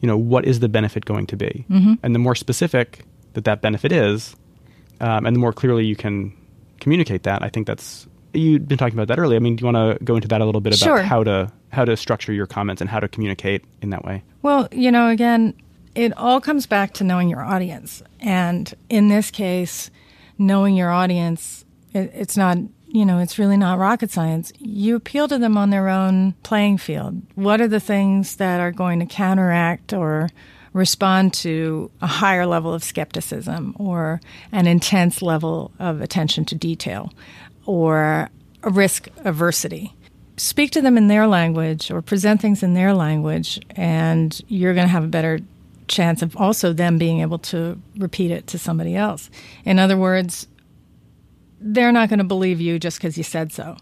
you 0.00 0.06
know, 0.08 0.16
what 0.16 0.44
is 0.44 0.60
the 0.60 0.68
benefit 0.68 1.04
going 1.04 1.26
to 1.26 1.36
be, 1.36 1.64
and 2.02 2.14
the 2.14 2.18
more 2.18 2.34
specific 2.34 3.04
that 3.34 3.44
that 3.44 3.60
benefit 3.60 3.92
is, 3.92 4.34
um, 5.00 5.26
and 5.26 5.36
the 5.36 5.40
more 5.40 5.52
clearly 5.52 5.84
you 5.84 5.96
can 5.96 6.32
communicate 6.80 7.22
that, 7.24 7.42
I 7.42 7.48
think 7.48 7.66
that's 7.66 8.06
you've 8.34 8.68
been 8.68 8.78
talking 8.78 8.94
about 8.98 9.08
that 9.08 9.18
earlier. 9.18 9.36
I 9.36 9.40
mean, 9.40 9.56
do 9.56 9.62
you 9.66 9.72
want 9.72 9.98
to 9.98 10.04
go 10.04 10.16
into 10.16 10.28
that 10.28 10.40
a 10.40 10.44
little 10.44 10.60
bit 10.60 10.72
about 10.80 10.84
Sure. 10.86 11.02
how 11.02 11.24
to 11.24 11.50
how 11.70 11.84
to 11.84 11.96
structure 11.96 12.32
your 12.32 12.46
comments 12.46 12.80
and 12.80 12.88
how 12.88 13.00
to 13.00 13.08
communicate 13.08 13.64
in 13.82 13.90
that 13.90 14.04
way? 14.04 14.22
Well, 14.42 14.68
you 14.70 14.90
know, 14.92 15.08
again, 15.08 15.54
it 15.94 16.16
all 16.16 16.40
comes 16.40 16.66
back 16.66 16.92
to 16.94 17.04
knowing 17.04 17.28
your 17.28 17.42
audience. 17.42 18.02
And 18.20 18.72
in 18.88 19.08
this 19.08 19.30
case, 19.30 19.90
knowing 20.38 20.76
your 20.76 20.90
audience, 20.90 21.64
it, 21.92 22.12
it's 22.14 22.36
not, 22.36 22.58
you 22.86 23.04
know, 23.04 23.18
it's 23.18 23.38
really 23.38 23.56
not 23.56 23.78
rocket 23.78 24.10
science. 24.12 24.52
You 24.58 24.94
appeal 24.96 25.26
to 25.28 25.38
them 25.38 25.56
on 25.56 25.70
their 25.70 25.88
own 25.88 26.34
playing 26.44 26.78
field. 26.78 27.22
What 27.34 27.60
are 27.60 27.68
the 27.68 27.80
things 27.80 28.36
that 28.36 28.60
are 28.60 28.72
going 28.72 29.00
to 29.00 29.06
counteract 29.06 29.92
or 29.92 30.28
respond 30.72 31.32
to 31.32 31.90
a 32.02 32.06
higher 32.06 32.46
level 32.46 32.74
of 32.74 32.82
skepticism 32.82 33.76
or 33.78 34.20
an 34.50 34.66
intense 34.66 35.22
level 35.22 35.72
of 35.78 36.00
attention 36.00 36.44
to 36.44 36.54
detail 36.56 37.12
or 37.66 38.28
risk 38.62 39.08
aversity? 39.24 39.92
speak 40.36 40.70
to 40.72 40.82
them 40.82 40.96
in 40.96 41.08
their 41.08 41.26
language 41.26 41.90
or 41.90 42.02
present 42.02 42.40
things 42.40 42.62
in 42.62 42.74
their 42.74 42.94
language, 42.94 43.60
and 43.70 44.40
you're 44.48 44.74
going 44.74 44.86
to 44.86 44.92
have 44.92 45.04
a 45.04 45.08
better 45.08 45.40
chance 45.86 46.22
of 46.22 46.36
also 46.36 46.72
them 46.72 46.98
being 46.98 47.20
able 47.20 47.38
to 47.38 47.80
repeat 47.96 48.30
it 48.30 48.46
to 48.48 48.58
somebody 48.58 48.96
else. 48.96 49.30
In 49.64 49.78
other 49.78 49.96
words, 49.96 50.48
they're 51.60 51.92
not 51.92 52.08
going 52.08 52.18
to 52.18 52.24
believe 52.24 52.60
you 52.60 52.78
just 52.78 52.98
because 52.98 53.16
you 53.16 53.24
said 53.24 53.52
so. 53.52 53.76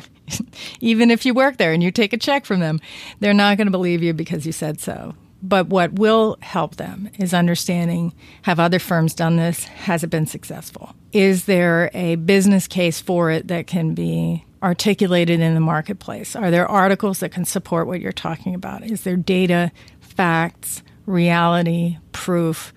Even 0.80 1.10
if 1.10 1.26
you 1.26 1.34
work 1.34 1.56
there 1.56 1.72
and 1.72 1.82
you 1.82 1.90
take 1.90 2.12
a 2.12 2.18
check 2.18 2.44
from 2.44 2.60
them, 2.60 2.80
they're 3.20 3.34
not 3.34 3.56
going 3.56 3.66
to 3.66 3.72
believe 3.72 4.02
you 4.02 4.12
because 4.12 4.46
you 4.46 4.52
said 4.52 4.80
so. 4.80 5.14
But 5.42 5.66
what 5.66 5.94
will 5.94 6.36
help 6.40 6.76
them 6.76 7.10
is 7.18 7.34
understanding 7.34 8.14
have 8.42 8.60
other 8.60 8.78
firms 8.78 9.12
done 9.12 9.36
this? 9.36 9.64
Has 9.64 10.04
it 10.04 10.10
been 10.10 10.26
successful? 10.26 10.94
Is 11.12 11.46
there 11.46 11.90
a 11.92 12.14
business 12.16 12.68
case 12.68 13.00
for 13.00 13.30
it 13.30 13.48
that 13.48 13.66
can 13.66 13.94
be 13.94 14.44
articulated 14.62 15.40
in 15.40 15.54
the 15.54 15.60
marketplace? 15.60 16.36
Are 16.36 16.50
there 16.50 16.68
articles 16.68 17.18
that 17.20 17.32
can 17.32 17.44
support 17.44 17.88
what 17.88 18.00
you're 18.00 18.12
talking 18.12 18.54
about? 18.54 18.84
Is 18.84 19.02
there 19.02 19.16
data, 19.16 19.72
facts, 20.00 20.82
reality 21.06 21.98
proof, 22.12 22.72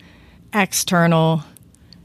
external 0.54 1.44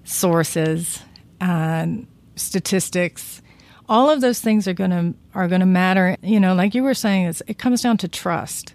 sources, 0.05 1.01
and 1.41 2.07
statistics. 2.37 3.43
All 3.89 4.11
of 4.11 4.21
those 4.21 4.41
things 4.41 4.69
are 4.69 4.75
going 4.75 4.91
to 4.91 5.15
are 5.35 5.49
going 5.49 5.61
to 5.61 5.67
matter. 5.67 6.17
You 6.23 6.41
know, 6.41 6.55
like 6.55 6.75
you 6.75 6.83
were 6.83 6.95
saying, 6.95 7.35
it 7.47 7.59
comes 7.59 7.83
down 7.83 7.97
to 7.99 8.09
trust. 8.09 8.75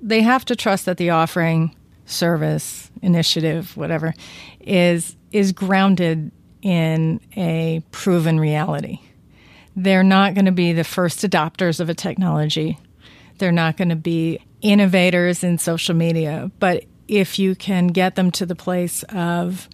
They 0.00 0.22
have 0.22 0.44
to 0.46 0.56
trust 0.56 0.86
that 0.86 0.96
the 0.96 1.10
offering, 1.10 1.74
service, 2.04 2.90
initiative, 3.02 3.76
whatever, 3.76 4.14
is 4.60 5.16
is 5.32 5.52
grounded 5.52 6.30
in 6.62 7.20
a 7.36 7.82
proven 7.90 8.40
reality. 8.40 9.00
They're 9.74 10.02
not 10.02 10.34
going 10.34 10.46
to 10.46 10.52
be 10.52 10.72
the 10.72 10.84
first 10.84 11.20
adopters 11.20 11.80
of 11.80 11.90
a 11.90 11.94
technology. 11.94 12.78
They're 13.38 13.52
not 13.52 13.76
going 13.76 13.90
to 13.90 13.96
be 13.96 14.40
innovators 14.62 15.44
in 15.44 15.58
social 15.58 15.94
media. 15.94 16.50
But 16.58 16.84
if 17.08 17.38
you 17.38 17.54
can 17.54 17.88
get 17.88 18.14
them 18.16 18.30
to 18.32 18.46
the 18.46 18.54
place 18.54 19.02
of 19.04 19.68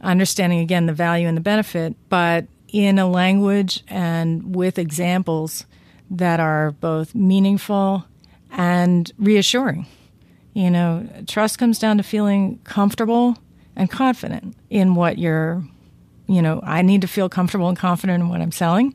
understanding, 0.00 0.60
again, 0.60 0.86
the 0.86 0.92
value 0.92 1.26
and 1.26 1.36
the 1.36 1.42
benefit, 1.42 1.96
but 2.08 2.46
in 2.68 2.98
a 2.98 3.08
language 3.08 3.82
and 3.88 4.54
with 4.54 4.78
examples 4.78 5.66
that 6.10 6.40
are 6.40 6.72
both 6.72 7.14
meaningful 7.14 8.04
and 8.52 9.10
reassuring. 9.18 9.86
You 10.54 10.70
know, 10.70 11.08
trust 11.26 11.58
comes 11.58 11.78
down 11.78 11.96
to 11.96 12.02
feeling 12.02 12.58
comfortable 12.64 13.38
and 13.74 13.90
confident 13.90 14.54
in 14.68 14.94
what 14.94 15.18
you're, 15.18 15.64
you 16.26 16.42
know, 16.42 16.60
I 16.62 16.82
need 16.82 17.00
to 17.00 17.08
feel 17.08 17.28
comfortable 17.28 17.68
and 17.68 17.76
confident 17.76 18.22
in 18.22 18.28
what 18.28 18.40
I'm 18.40 18.52
selling. 18.52 18.94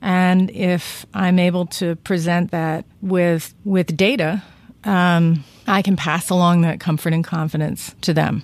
And 0.00 0.50
if 0.50 1.04
I'm 1.12 1.38
able 1.38 1.66
to 1.66 1.96
present 1.96 2.50
that 2.52 2.84
with 3.00 3.54
with 3.64 3.96
data, 3.96 4.42
um, 4.84 5.44
I 5.66 5.82
can 5.82 5.96
pass 5.96 6.30
along 6.30 6.62
that 6.62 6.80
comfort 6.80 7.12
and 7.12 7.24
confidence 7.24 7.94
to 8.02 8.12
them. 8.12 8.42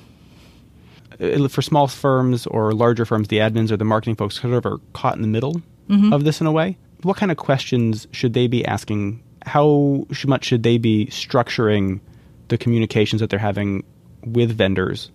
Uh, 1.20 1.48
for 1.48 1.62
small 1.62 1.88
firms 1.88 2.46
or 2.46 2.72
larger 2.72 3.04
firms, 3.04 3.28
the 3.28 3.38
admins 3.38 3.72
or 3.72 3.76
the 3.76 3.84
marketing 3.84 4.14
folks 4.14 4.40
sort 4.40 4.54
of 4.54 4.66
are 4.66 4.78
caught 4.92 5.16
in 5.16 5.22
the 5.22 5.28
middle 5.28 5.60
mm-hmm. 5.88 6.12
of 6.12 6.24
this 6.24 6.40
in 6.40 6.46
a 6.46 6.52
way. 6.52 6.76
What 7.02 7.16
kind 7.16 7.32
of 7.32 7.38
questions 7.38 8.06
should 8.12 8.34
they 8.34 8.46
be 8.46 8.64
asking? 8.64 9.20
How 9.48 10.06
much 10.26 10.44
should 10.44 10.62
they 10.62 10.78
be 10.78 11.06
structuring 11.06 12.00
the 12.48 12.58
communications 12.58 13.20
that 13.20 13.30
they're 13.30 13.38
having 13.38 13.84
with 14.24 14.56
vendors 14.56 15.10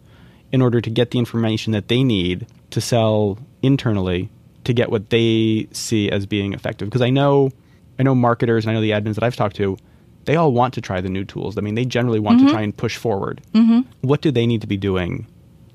in 0.52 0.62
order 0.62 0.80
to 0.80 0.90
get 0.90 1.12
the 1.12 1.20
information 1.20 1.74
that 1.74 1.88
they 1.88 2.04
need 2.04 2.48
to 2.70 2.80
sell 2.80 3.38
internally 3.62 4.30
to 4.64 4.74
get 4.74 4.90
what 4.90 5.10
they 5.10 5.68
see 5.72 6.10
as 6.10 6.26
being 6.26 6.54
effective. 6.54 6.88
Because 6.88 7.02
I 7.02 7.10
know, 7.10 7.52
I 8.00 8.04
know 8.04 8.16
marketers 8.16 8.66
and 8.66 8.72
I 8.72 8.74
know 8.74 8.82
the 8.82 8.92
admins 8.92 9.16
that 9.16 9.24
I've 9.24 9.36
talked 9.36 9.56
to, 9.58 9.78
they 10.26 10.36
all 10.36 10.52
want 10.54 10.76
to 10.76 10.82
try 10.82 11.02
the 11.02 11.10
new 11.10 11.26
tools. 11.26 11.58
I 11.58 11.62
mean, 11.62 11.76
they 11.76 11.86
generally 11.86 12.20
want 12.20 12.38
mm-hmm. 12.38 12.48
to 12.48 12.54
try 12.54 12.62
and 12.62 12.76
push 12.76 12.98
forward. 12.98 13.42
Mm-hmm. 13.54 13.82
What 14.02 14.22
do 14.22 14.32
they 14.32 14.46
need 14.46 14.62
to 14.62 14.68
be 14.68 14.78
doing 14.78 15.28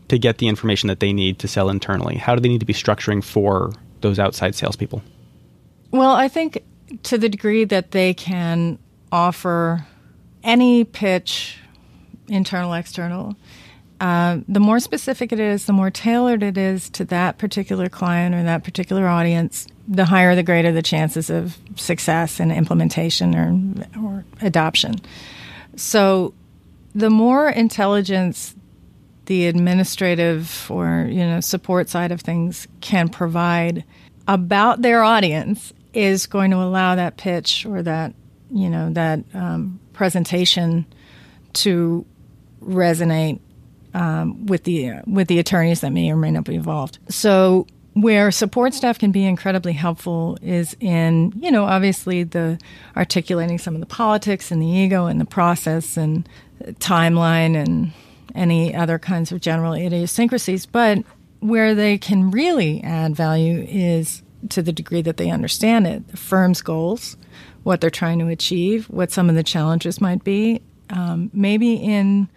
to 0.08 0.18
get 0.18 0.38
the 0.38 0.48
information 0.48 0.86
that 0.88 1.00
they 1.00 1.12
need 1.12 1.40
to 1.40 1.48
sell 1.48 1.68
internally? 1.68 2.16
How 2.16 2.34
do 2.34 2.40
they 2.40 2.48
need 2.48 2.60
to 2.60 2.66
be 2.66 2.72
structuring 2.72 3.22
for 3.22 3.72
those 4.00 4.18
outside 4.18 4.54
salespeople? 4.54 5.02
Well, 5.90 6.12
I 6.12 6.28
think 6.28 6.62
to 7.04 7.18
the 7.18 7.28
degree 7.28 7.64
that 7.64 7.90
they 7.90 8.14
can 8.14 8.78
offer 9.12 9.86
any 10.42 10.84
pitch, 10.84 11.58
internal, 12.28 12.72
external, 12.72 13.36
uh, 14.00 14.38
the 14.46 14.60
more 14.60 14.78
specific 14.78 15.32
it 15.32 15.40
is, 15.40 15.66
the 15.66 15.72
more 15.72 15.90
tailored 15.90 16.42
it 16.42 16.56
is 16.56 16.88
to 16.90 17.04
that 17.06 17.38
particular 17.38 17.88
client 17.88 18.34
or 18.34 18.42
that 18.44 18.62
particular 18.62 19.08
audience, 19.08 19.66
the 19.88 20.04
higher, 20.04 20.36
the 20.36 20.42
greater 20.42 20.70
the 20.70 20.82
chances 20.82 21.30
of 21.30 21.58
success 21.74 22.38
and 22.38 22.52
implementation 22.52 23.34
or, 23.34 24.00
or 24.00 24.24
adoption. 24.40 24.94
So, 25.74 26.32
the 26.94 27.10
more 27.10 27.48
intelligence 27.48 28.54
the 29.26 29.46
administrative 29.46 30.70
or 30.70 31.06
you 31.10 31.24
know 31.24 31.38
support 31.40 31.90
side 31.90 32.10
of 32.10 32.22
things 32.22 32.66
can 32.80 33.10
provide 33.10 33.84
about 34.26 34.80
their 34.80 35.02
audience 35.02 35.74
is 35.92 36.26
going 36.26 36.50
to 36.50 36.58
allow 36.58 36.94
that 36.94 37.16
pitch 37.16 37.66
or 37.66 37.82
that 37.82 38.14
you 38.50 38.68
know 38.68 38.90
that 38.92 39.20
um, 39.34 39.80
presentation 39.92 40.86
to 41.52 42.04
resonate 42.62 43.40
um, 43.94 44.46
with 44.46 44.64
the 44.64 44.92
with 45.06 45.28
the 45.28 45.38
attorneys 45.38 45.80
that 45.80 45.90
may 45.90 46.10
or 46.10 46.16
may 46.16 46.30
not 46.30 46.44
be 46.44 46.54
involved. 46.54 46.98
So 47.08 47.66
where 47.94 48.30
support 48.30 48.74
staff 48.74 48.98
can 48.98 49.10
be 49.10 49.24
incredibly 49.24 49.72
helpful 49.72 50.38
is 50.40 50.76
in 50.80 51.32
you 51.40 51.50
know 51.50 51.64
obviously 51.64 52.22
the 52.22 52.58
articulating 52.96 53.58
some 53.58 53.74
of 53.74 53.80
the 53.80 53.86
politics 53.86 54.50
and 54.50 54.62
the 54.62 54.66
ego 54.66 55.06
and 55.06 55.20
the 55.20 55.24
process 55.24 55.96
and 55.96 56.28
timeline 56.78 57.56
and 57.56 57.92
any 58.34 58.74
other 58.74 58.98
kinds 58.98 59.32
of 59.32 59.40
general 59.40 59.72
idiosyncrasies, 59.72 60.66
but 60.66 60.98
where 61.40 61.74
they 61.74 61.98
can 61.98 62.30
really 62.30 62.82
add 62.82 63.14
value 63.14 63.64
is 63.68 64.22
to 64.50 64.62
the 64.62 64.72
degree 64.72 65.02
that 65.02 65.16
they 65.16 65.30
understand 65.30 65.86
it, 65.86 66.08
the 66.08 66.16
firm's 66.16 66.62
goals, 66.62 67.16
what 67.64 67.80
they're 67.80 67.90
trying 67.90 68.18
to 68.20 68.28
achieve, 68.28 68.86
what 68.86 69.10
some 69.10 69.28
of 69.28 69.34
the 69.34 69.42
challenges 69.42 70.00
might 70.00 70.24
be, 70.24 70.62
um, 70.90 71.30
maybe 71.32 71.74
in 71.74 72.28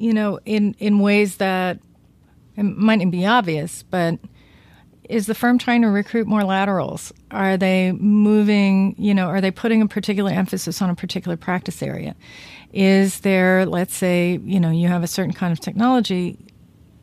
you 0.00 0.14
know, 0.14 0.40
in, 0.46 0.74
in 0.78 0.98
ways 0.98 1.36
that 1.36 1.78
it 2.56 2.62
mightn't 2.62 3.12
be 3.12 3.26
obvious, 3.26 3.82
but 3.82 4.18
is 5.04 5.26
the 5.26 5.34
firm 5.34 5.58
trying 5.58 5.82
to 5.82 5.88
recruit 5.88 6.26
more 6.26 6.42
laterals? 6.42 7.12
Are 7.30 7.58
they 7.58 7.92
moving, 7.92 8.94
you 8.96 9.12
know, 9.12 9.26
are 9.26 9.42
they 9.42 9.50
putting 9.50 9.82
a 9.82 9.86
particular 9.86 10.30
emphasis 10.30 10.80
on 10.80 10.88
a 10.88 10.94
particular 10.94 11.36
practice 11.36 11.82
area? 11.82 12.16
Is 12.72 13.20
there, 13.20 13.66
let's 13.66 13.94
say, 13.94 14.40
you 14.42 14.58
know, 14.58 14.70
you 14.70 14.88
have 14.88 15.02
a 15.02 15.06
certain 15.06 15.34
kind 15.34 15.52
of 15.52 15.60
technology, 15.60 16.38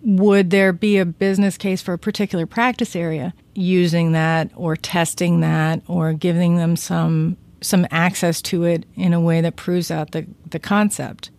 would 0.02 0.50
there 0.50 0.74
be 0.74 0.98
a 0.98 1.06
business 1.06 1.58
case 1.58 1.82
for 1.82 1.94
a 1.94 1.98
particular 1.98 2.46
practice 2.46 2.96
area 2.96 3.34
using 3.56 4.12
that 4.12 4.52
or 4.56 4.76
testing 4.76 5.42
that 5.42 5.82
or 5.88 6.14
giving 6.14 6.58
them 6.58 6.76
some 6.76 7.38
some 7.60 7.88
access 7.90 8.40
to 8.40 8.64
it 8.64 8.86
in 8.96 9.14
a 9.14 9.20
way 9.20 9.42
that 9.42 9.56
proves 9.56 9.90
out 9.90 10.12
the, 10.12 10.26
the 10.52 10.60
concept? 10.60 11.32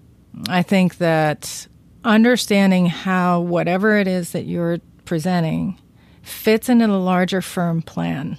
I 0.48 0.62
think 0.62 0.98
that 0.98 1.66
understanding 2.04 2.86
how 2.86 3.40
whatever 3.40 3.96
it 3.96 4.08
is 4.08 4.32
that 4.32 4.44
you're 4.44 4.78
presenting 5.04 5.80
fits 6.22 6.68
into 6.68 6.86
the 6.86 6.98
larger 6.98 7.40
firm 7.40 7.82
plan, 7.82 8.36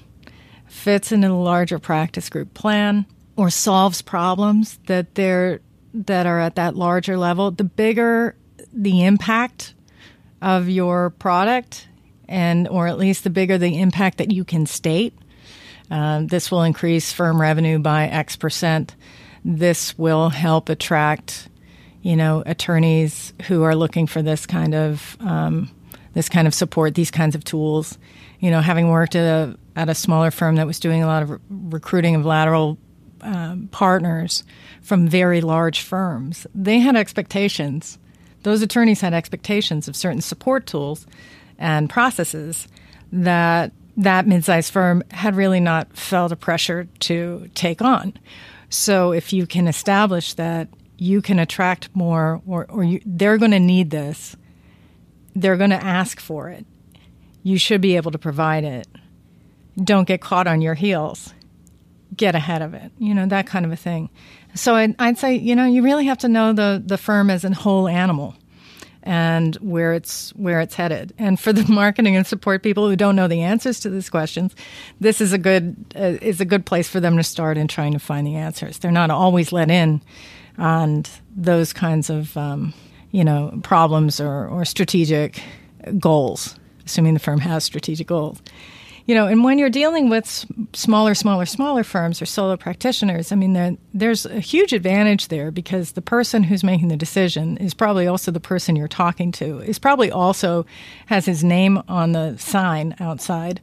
fits 0.68 1.12
into 1.12 1.30
the 1.30 1.34
larger 1.34 1.80
practice 1.80 2.30
group 2.30 2.54
plan, 2.54 3.06
or 3.36 3.50
solves 3.50 4.02
problems 4.02 4.78
that 4.88 5.16
they're 5.16 5.62
that 5.94 6.26
are 6.26 6.40
at 6.40 6.56
that 6.56 6.76
larger 6.76 7.18
level, 7.18 7.52
the 7.52 7.64
bigger 7.64 8.36
the 8.72 9.04
impact 9.06 9.74
of 10.41 10.69
your 10.69 11.10
product, 11.12 11.88
and 12.28 12.67
or 12.67 12.88
at 12.88 12.97
least 12.97 13.23
the 13.23 13.30
bigger 13.30 13.58
the 13.58 13.80
impact 13.80 14.17
that 14.19 14.32
you 14.32 14.43
can 14.43 14.65
state. 14.65 15.13
Uh, 15.91 16.21
this 16.25 16.52
will 16.52 16.63
increase 16.63 17.12
firm 17.12 17.41
revenue 17.41 17.80
by 17.80 18.08
X 18.08 18.36
percent. 18.36 18.95
This 19.43 19.97
will 19.97 20.30
help 20.30 20.69
attract 20.69 21.49
you 22.02 22.15
know, 22.15 22.43
attorneys 22.45 23.34
who 23.47 23.63
are 23.63 23.75
looking 23.75 24.08
for 24.08 24.21
this 24.21 24.45
kind 24.45 24.73
of 24.73 25.17
um, 25.19 25.69
this 26.13 26.30
kind 26.30 26.47
of 26.47 26.54
support, 26.54 26.95
these 26.95 27.12
kinds 27.12 27.36
of 27.36 27.43
tools. 27.43 27.97
You 28.39 28.52
know, 28.52 28.62
having 28.62 28.89
worked 28.89 29.15
at 29.15 29.25
a 29.25 29.58
at 29.75 29.89
a 29.89 29.95
smaller 29.95 30.32
firm 30.32 30.56
that 30.56 30.67
was 30.67 30.80
doing 30.80 31.04
a 31.04 31.08
lot 31.08 31.23
of 31.23 31.30
re- 31.30 31.38
recruiting 31.49 32.15
of 32.15 32.25
lateral 32.25 32.78
um, 33.21 33.67
partners 33.71 34.43
from 34.82 35.08
very 35.08 35.41
large 35.41 35.82
firms, 35.82 36.47
they 36.56 36.80
had 36.80 36.95
expectations. 36.95 37.99
Those 38.43 38.62
attorneys 38.62 39.02
had 39.02 39.13
expectations 39.13 39.88
of 39.88 39.95
certain 39.95 40.21
support 40.21 40.65
tools 40.65 41.06
and 41.58 41.89
processes 41.89 42.67
that 43.12 43.71
that 43.97 44.28
mid-sized 44.28 44.71
firm 44.71 45.04
had 45.12 45.36
really 45.36 45.60
not 45.60 45.95
felt 45.95 46.32
a 46.32 46.36
pressure 46.36 46.88
to 46.99 47.49
take 47.54 47.82
on. 47.82 48.13
So 48.69 49.12
if 49.12 49.34
you 49.34 49.45
can 49.45 49.67
establish 49.67 50.36
that 50.36 50.69
you 50.99 51.21
can 51.21 51.39
attract 51.39 51.89
more, 51.93 52.41
or, 52.45 52.65
or 52.69 52.84
you, 52.84 53.02
they're 53.06 53.38
going 53.38 53.52
to 53.52 53.60
need 53.60 53.89
this. 53.89 54.36
They're 55.34 55.58
going 55.58 55.69
to 55.69 55.84
ask 55.84 56.19
for 56.19 56.49
it. 56.49 56.65
You 57.41 57.58
should 57.58 57.80
be 57.80 57.95
able 57.95 58.12
to 58.12 58.17
provide 58.17 58.65
it. 58.65 58.88
Don't 59.82 60.08
get 60.08 60.19
caught 60.19 60.45
on 60.45 60.62
your 60.62 60.73
heels. 60.73 61.34
Get 62.15 62.36
ahead 62.36 62.62
of 62.62 62.73
it. 62.73 62.91
You 62.99 63.13
know, 63.13 63.25
that 63.28 63.47
kind 63.47 63.65
of 63.65 63.71
a 63.71 63.78
thing. 63.78 64.10
So 64.56 64.76
I'd, 64.76 64.96
I'd 65.00 65.18
say, 65.18 65.36
you 65.36 65.56
know, 65.56 65.66
you 65.66 65.84
really 65.84 66.06
have 66.06 66.18
to 66.20 66.28
know 66.28 66.54
the, 66.54 66.82
the 66.86 66.98
firm 66.98 67.30
as 67.30 67.44
a 67.44 67.54
whole 67.54 67.88
animal 67.88 68.36
and 69.04 69.56
where 69.56 69.94
it's 69.94 70.32
where 70.36 70.60
it's 70.60 70.76
headed. 70.76 71.14
And 71.18 71.40
for 71.40 71.54
the 71.54 71.70
marketing 71.72 72.16
and 72.16 72.28
support 72.28 72.64
people 72.64 72.88
who 72.88 72.96
don't 72.96 73.16
know 73.16 73.28
the 73.28 73.42
answers 73.42 73.80
to 73.82 73.90
these 73.90 74.10
questions, 74.10 74.56
this 75.00 75.22
is 75.22 75.34
a 75.34 75.38
good 75.38 75.76
uh, 75.96 76.18
is 76.22 76.42
a 76.42 76.46
good 76.46 76.66
place 76.66 76.88
for 76.90 77.00
them 77.00 77.18
to 77.18 77.24
start 77.24 77.58
in 77.58 77.68
trying 77.68 77.94
to 77.94 78.00
find 78.00 78.28
the 78.28 78.36
answers. 78.36 78.80
They're 78.80 78.92
not 78.92 79.10
always 79.10 79.52
let 79.52 79.72
in 79.72 80.02
on 80.58 81.06
those 81.36 81.72
kinds 81.74 82.10
of 82.10 82.36
um, 82.36 82.74
you 83.12 83.24
know 83.24 83.60
problems 83.64 84.20
or, 84.20 84.48
or 84.48 84.66
strategic 84.66 85.42
goals, 85.98 86.56
assuming 86.86 87.14
the 87.14 87.20
firm 87.20 87.40
has 87.40 87.64
strategic 87.64 88.08
goals. 88.08 88.42
You 89.10 89.15
know, 89.15 89.26
and 89.26 89.43
when 89.43 89.58
you're 89.58 89.72
dealing 89.72 90.08
with 90.08 90.45
smaller, 90.74 91.15
smaller, 91.15 91.48
smaller 91.48 91.84
firms 91.84 92.22
or 92.22 92.28
solo 92.28 92.56
practitioners, 92.56 93.32
I 93.32 93.36
mean, 93.36 93.80
there's 93.91 94.28
a 94.28 94.39
huge 94.39 94.72
advantage 94.72 95.30
there 95.30 95.50
because 95.50 95.93
the 95.93 96.02
person 96.04 96.43
who's 96.43 96.63
making 96.63 96.89
the 96.89 96.95
decision 96.95 97.58
is 97.58 97.74
probably 97.74 98.06
also 98.06 98.30
the 98.30 98.39
person 98.39 98.76
you're 98.76 98.88
talking 98.88 99.32
to, 99.32 99.62
is 99.62 99.80
probably 99.80 100.12
also 100.12 100.67
has 101.08 101.26
his 101.26 101.43
name 101.43 101.82
on 101.88 102.12
the 102.12 102.38
sign 102.38 102.95
outside. 103.00 103.62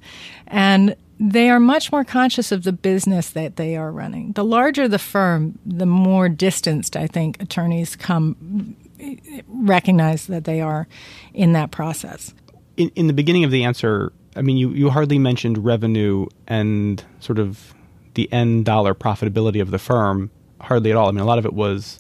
And 0.48 0.96
they 1.20 1.48
are 1.48 1.60
much 1.60 1.92
more 1.92 2.02
conscious 2.02 2.50
of 2.50 2.64
the 2.64 2.72
business 2.72 3.30
that 3.30 3.54
they 3.54 3.76
are 3.76 3.92
running. 3.92 4.32
The 4.32 4.44
larger 4.44 4.88
the 4.88 4.98
firm, 4.98 5.60
the 5.64 5.86
more 5.86 6.28
distanced 6.28 6.96
I 6.96 7.06
think 7.06 7.40
attorneys 7.40 7.94
come 7.94 8.74
eh, 8.98 9.14
eh, 9.30 9.42
recognize 9.46 10.26
that 10.26 10.42
they 10.42 10.60
are 10.60 10.88
in 11.34 11.52
that 11.52 11.70
process. 11.70 12.34
In, 12.76 12.90
in 12.96 13.06
the 13.06 13.12
beginning 13.12 13.44
of 13.44 13.52
the 13.52 13.62
answer, 13.62 14.12
I 14.36 14.42
mean, 14.42 14.56
you, 14.56 14.70
you 14.70 14.90
hardly 14.90 15.18
mentioned 15.18 15.64
revenue 15.64 16.26
and 16.46 17.02
sort 17.20 17.38
of 17.38 17.74
the 18.14 18.30
end 18.32 18.64
dollar 18.64 18.94
profitability 18.94 19.60
of 19.60 19.70
the 19.70 19.78
firm, 19.78 20.30
hardly 20.60 20.90
at 20.90 20.96
all. 20.96 21.08
I 21.08 21.10
mean, 21.10 21.20
a 21.20 21.26
lot 21.26 21.38
of 21.38 21.46
it 21.46 21.54
was, 21.54 21.98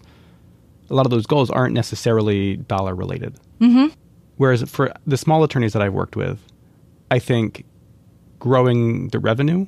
a 0.90 0.94
lot 0.94 1.06
of 1.06 1.10
those 1.10 1.26
goals 1.26 1.50
aren't 1.50 1.74
necessarily 1.74 2.56
dollar 2.56 2.94
related. 2.94 3.38
Mm-hmm. 3.60 3.94
Whereas 4.36 4.62
for 4.68 4.92
the 5.06 5.16
small 5.16 5.42
attorneys 5.44 5.72
that 5.72 5.82
I've 5.82 5.94
worked 5.94 6.14
with, 6.14 6.38
I 7.10 7.18
think 7.18 7.64
growing 8.38 9.08
the 9.08 9.18
revenue 9.18 9.66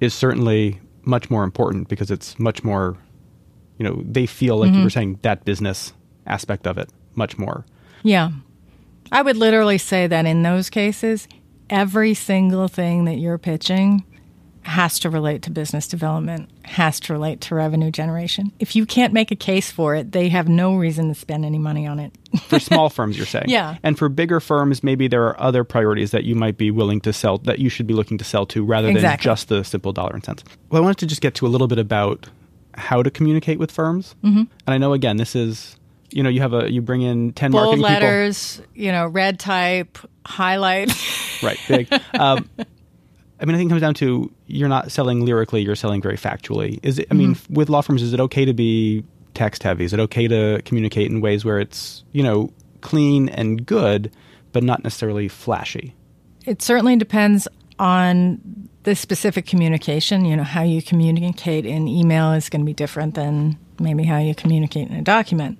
is 0.00 0.14
certainly 0.14 0.80
much 1.02 1.30
more 1.30 1.44
important 1.44 1.88
because 1.88 2.10
it's 2.10 2.38
much 2.38 2.64
more, 2.64 2.96
you 3.78 3.84
know, 3.84 4.02
they 4.04 4.26
feel 4.26 4.56
like 4.56 4.72
you 4.72 4.82
were 4.82 4.90
saying 4.90 5.18
that 5.22 5.44
business 5.44 5.92
aspect 6.26 6.66
of 6.66 6.78
it 6.78 6.90
much 7.14 7.36
more. 7.36 7.66
Yeah. 8.02 8.30
I 9.12 9.22
would 9.22 9.36
literally 9.36 9.78
say 9.78 10.06
that 10.06 10.26
in 10.26 10.42
those 10.42 10.70
cases, 10.70 11.26
every 11.70 12.12
single 12.14 12.68
thing 12.68 13.04
that 13.06 13.14
you're 13.14 13.38
pitching 13.38 14.04
has 14.62 14.98
to 14.98 15.08
relate 15.08 15.40
to 15.40 15.50
business 15.50 15.88
development, 15.88 16.50
has 16.66 17.00
to 17.00 17.14
relate 17.14 17.40
to 17.40 17.54
revenue 17.54 17.90
generation. 17.90 18.52
If 18.58 18.76
you 18.76 18.84
can't 18.84 19.12
make 19.14 19.30
a 19.30 19.36
case 19.36 19.70
for 19.70 19.94
it, 19.94 20.12
they 20.12 20.28
have 20.28 20.48
no 20.48 20.76
reason 20.76 21.08
to 21.08 21.14
spend 21.14 21.46
any 21.46 21.58
money 21.58 21.86
on 21.86 21.98
it. 21.98 22.12
For 22.48 22.58
small 22.60 22.90
firms, 22.90 23.16
you're 23.16 23.24
saying. 23.26 23.46
Yeah. 23.48 23.76
And 23.82 23.98
for 23.98 24.10
bigger 24.10 24.38
firms, 24.38 24.84
maybe 24.84 25.08
there 25.08 25.24
are 25.24 25.40
other 25.40 25.64
priorities 25.64 26.10
that 26.10 26.24
you 26.24 26.34
might 26.34 26.58
be 26.58 26.70
willing 26.70 27.00
to 27.00 27.12
sell, 27.12 27.38
that 27.38 27.58
you 27.58 27.70
should 27.70 27.86
be 27.86 27.94
looking 27.94 28.18
to 28.18 28.24
sell 28.24 28.44
to 28.46 28.62
rather 28.62 28.88
than 28.88 28.96
Exactly. 28.96 29.24
just 29.24 29.48
the 29.48 29.64
simple 29.64 29.94
dollar 29.94 30.12
and 30.12 30.22
cents. 30.22 30.44
Well, 30.68 30.82
I 30.82 30.84
wanted 30.84 30.98
to 30.98 31.06
just 31.06 31.22
get 31.22 31.34
to 31.36 31.46
a 31.46 31.48
little 31.48 31.66
bit 31.66 31.78
about 31.78 32.28
how 32.74 33.02
to 33.02 33.10
communicate 33.10 33.58
with 33.58 33.70
firms. 33.72 34.14
Mm-hmm. 34.22 34.38
And 34.40 34.48
I 34.66 34.76
know, 34.76 34.92
again, 34.92 35.16
this 35.16 35.34
is, 35.34 35.76
you 36.10 36.22
know, 36.22 36.28
you 36.28 36.40
have 36.42 36.52
a, 36.52 36.70
you 36.70 36.82
bring 36.82 37.00
in 37.00 37.32
10 37.32 37.50
Bold 37.50 37.62
marketing 37.62 37.78
people. 37.84 37.92
letters, 38.08 38.60
you 38.74 38.92
know, 38.92 39.06
red 39.06 39.38
type, 39.40 39.96
highlight. 40.26 40.92
Right, 41.42 41.58
big. 41.68 41.92
um, 42.14 42.48
I 43.40 43.44
mean, 43.46 43.54
I 43.54 43.58
think 43.58 43.68
it 43.68 43.70
comes 43.70 43.80
down 43.80 43.94
to 43.94 44.30
you're 44.46 44.68
not 44.68 44.92
selling 44.92 45.24
lyrically; 45.24 45.62
you're 45.62 45.74
selling 45.76 46.02
very 46.02 46.16
factually. 46.16 46.78
Is 46.82 46.98
it? 46.98 47.06
I 47.10 47.14
mean, 47.14 47.34
Mm-hmm. 47.34 47.54
with 47.54 47.70
law 47.70 47.80
firms, 47.80 48.02
is 48.02 48.12
it 48.12 48.20
okay 48.20 48.44
to 48.44 48.52
be 48.52 49.04
text 49.34 49.62
heavy? 49.62 49.84
Is 49.84 49.92
it 49.92 50.00
okay 50.00 50.28
to 50.28 50.60
communicate 50.64 51.10
in 51.10 51.20
ways 51.20 51.44
where 51.44 51.58
it's 51.58 52.04
you 52.12 52.22
know 52.22 52.52
clean 52.82 53.28
and 53.30 53.64
good, 53.64 54.12
but 54.52 54.62
not 54.62 54.82
necessarily 54.84 55.28
flashy? 55.28 55.94
it 56.46 56.62
certainly 56.62 56.96
depends 56.96 57.46
on 57.78 58.40
the 58.84 58.94
specific 58.96 59.44
communication. 59.46 60.24
You 60.24 60.36
know, 60.36 60.42
how 60.42 60.62
you 60.62 60.80
communicate 60.82 61.66
in 61.66 61.86
email 61.86 62.32
is 62.32 62.48
going 62.48 62.62
to 62.62 62.66
be 62.66 62.72
different 62.74 63.14
than 63.14 63.58
maybe 63.78 64.04
how 64.04 64.18
you 64.18 64.34
communicate 64.34 64.88
in 64.88 64.96
a 64.96 65.02
document. 65.02 65.58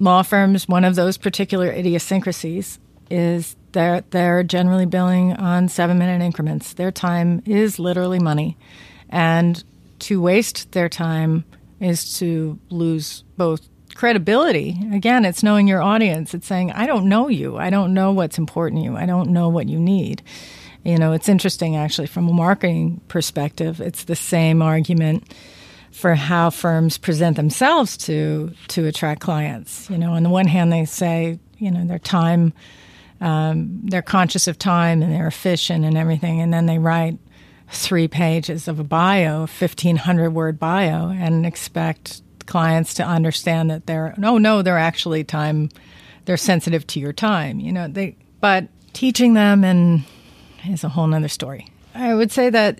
Law 0.00 0.22
firms, 0.22 0.66
one 0.68 0.84
of 0.84 0.96
those 0.96 1.16
particular 1.16 1.70
idiosyncrasies 1.70 2.78
is 3.10 3.54
that 3.72 4.10
they're 4.10 4.42
generally 4.42 4.86
billing 4.86 5.32
on 5.34 5.68
seven 5.68 5.98
minute 5.98 6.22
increments. 6.22 6.74
Their 6.74 6.90
time 6.90 7.42
is 7.46 7.78
literally 7.78 8.18
money. 8.18 8.56
And 9.08 9.62
to 10.00 10.20
waste 10.20 10.72
their 10.72 10.88
time 10.88 11.44
is 11.80 12.18
to 12.18 12.58
lose 12.68 13.24
both 13.36 13.68
credibility. 13.94 14.78
Again, 14.92 15.24
it's 15.24 15.42
knowing 15.42 15.68
your 15.68 15.82
audience. 15.82 16.32
It's 16.34 16.46
saying, 16.46 16.72
I 16.72 16.86
don't 16.86 17.08
know 17.08 17.28
you. 17.28 17.56
I 17.58 17.70
don't 17.70 17.92
know 17.92 18.12
what's 18.12 18.38
important 18.38 18.80
to 18.80 18.84
you. 18.84 18.96
I 18.96 19.06
don't 19.06 19.30
know 19.30 19.48
what 19.48 19.68
you 19.68 19.78
need. 19.78 20.22
You 20.84 20.96
know, 20.96 21.12
it's 21.12 21.28
interesting 21.28 21.76
actually 21.76 22.06
from 22.06 22.28
a 22.28 22.32
marketing 22.32 23.00
perspective. 23.08 23.80
It's 23.80 24.04
the 24.04 24.16
same 24.16 24.62
argument 24.62 25.34
for 25.90 26.14
how 26.14 26.50
firms 26.50 26.96
present 26.96 27.36
themselves 27.36 27.96
to 27.98 28.52
to 28.68 28.86
attract 28.86 29.20
clients. 29.20 29.90
You 29.90 29.98
know, 29.98 30.12
on 30.12 30.22
the 30.22 30.30
one 30.30 30.46
hand, 30.46 30.72
they 30.72 30.84
say, 30.84 31.38
you 31.58 31.70
know, 31.70 31.84
their 31.84 31.98
time, 31.98 32.52
um, 33.20 33.80
they're 33.84 34.02
conscious 34.02 34.46
of 34.46 34.58
time 34.58 35.02
and 35.02 35.12
they're 35.12 35.26
efficient 35.26 35.84
and 35.84 35.96
everything, 35.96 36.40
and 36.40 36.52
then 36.52 36.66
they 36.66 36.78
write 36.78 37.18
three 37.68 38.08
pages 38.08 38.66
of 38.66 38.80
a 38.80 38.84
bio, 38.84 39.46
fifteen 39.46 39.96
hundred 39.96 40.30
word 40.30 40.58
bio, 40.58 41.10
and 41.10 41.46
expect 41.46 42.22
clients 42.46 42.94
to 42.94 43.04
understand 43.04 43.70
that 43.70 43.86
they're 43.86 44.14
no, 44.16 44.38
no, 44.38 44.62
they're 44.62 44.78
actually 44.78 45.22
time, 45.22 45.68
they're 46.24 46.36
sensitive 46.36 46.86
to 46.88 46.98
your 46.98 47.12
time. 47.12 47.60
You 47.60 47.72
know, 47.72 47.86
they 47.88 48.16
but 48.40 48.68
teaching 48.92 49.34
them 49.34 49.62
and 49.62 50.04
is 50.68 50.82
a 50.82 50.88
whole 50.88 51.06
nother 51.06 51.28
story. 51.28 51.68
I 51.94 52.14
would 52.14 52.32
say 52.32 52.50
that 52.50 52.78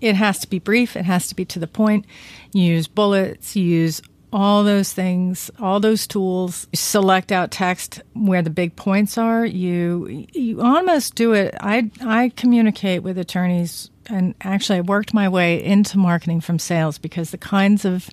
it 0.00 0.14
has 0.14 0.38
to 0.40 0.48
be 0.48 0.58
brief, 0.58 0.96
it 0.96 1.04
has 1.04 1.28
to 1.28 1.34
be 1.34 1.44
to 1.46 1.58
the 1.58 1.66
point. 1.66 2.06
Use 2.52 2.86
bullets, 2.86 3.56
use 3.56 4.00
all 4.34 4.64
those 4.64 4.92
things, 4.92 5.48
all 5.60 5.78
those 5.78 6.08
tools. 6.08 6.66
Select 6.74 7.30
out 7.30 7.52
text 7.52 8.02
where 8.14 8.42
the 8.42 8.50
big 8.50 8.74
points 8.74 9.16
are. 9.16 9.46
You 9.46 10.26
you 10.32 10.60
almost 10.60 11.14
do 11.14 11.32
it. 11.32 11.54
I 11.60 11.90
I 12.02 12.32
communicate 12.36 13.04
with 13.04 13.16
attorneys 13.16 13.90
and 14.06 14.34
actually 14.40 14.78
I 14.78 14.82
worked 14.82 15.14
my 15.14 15.28
way 15.28 15.62
into 15.62 15.98
marketing 15.98 16.40
from 16.40 16.58
sales 16.58 16.98
because 16.98 17.30
the 17.30 17.38
kinds 17.38 17.84
of 17.84 18.10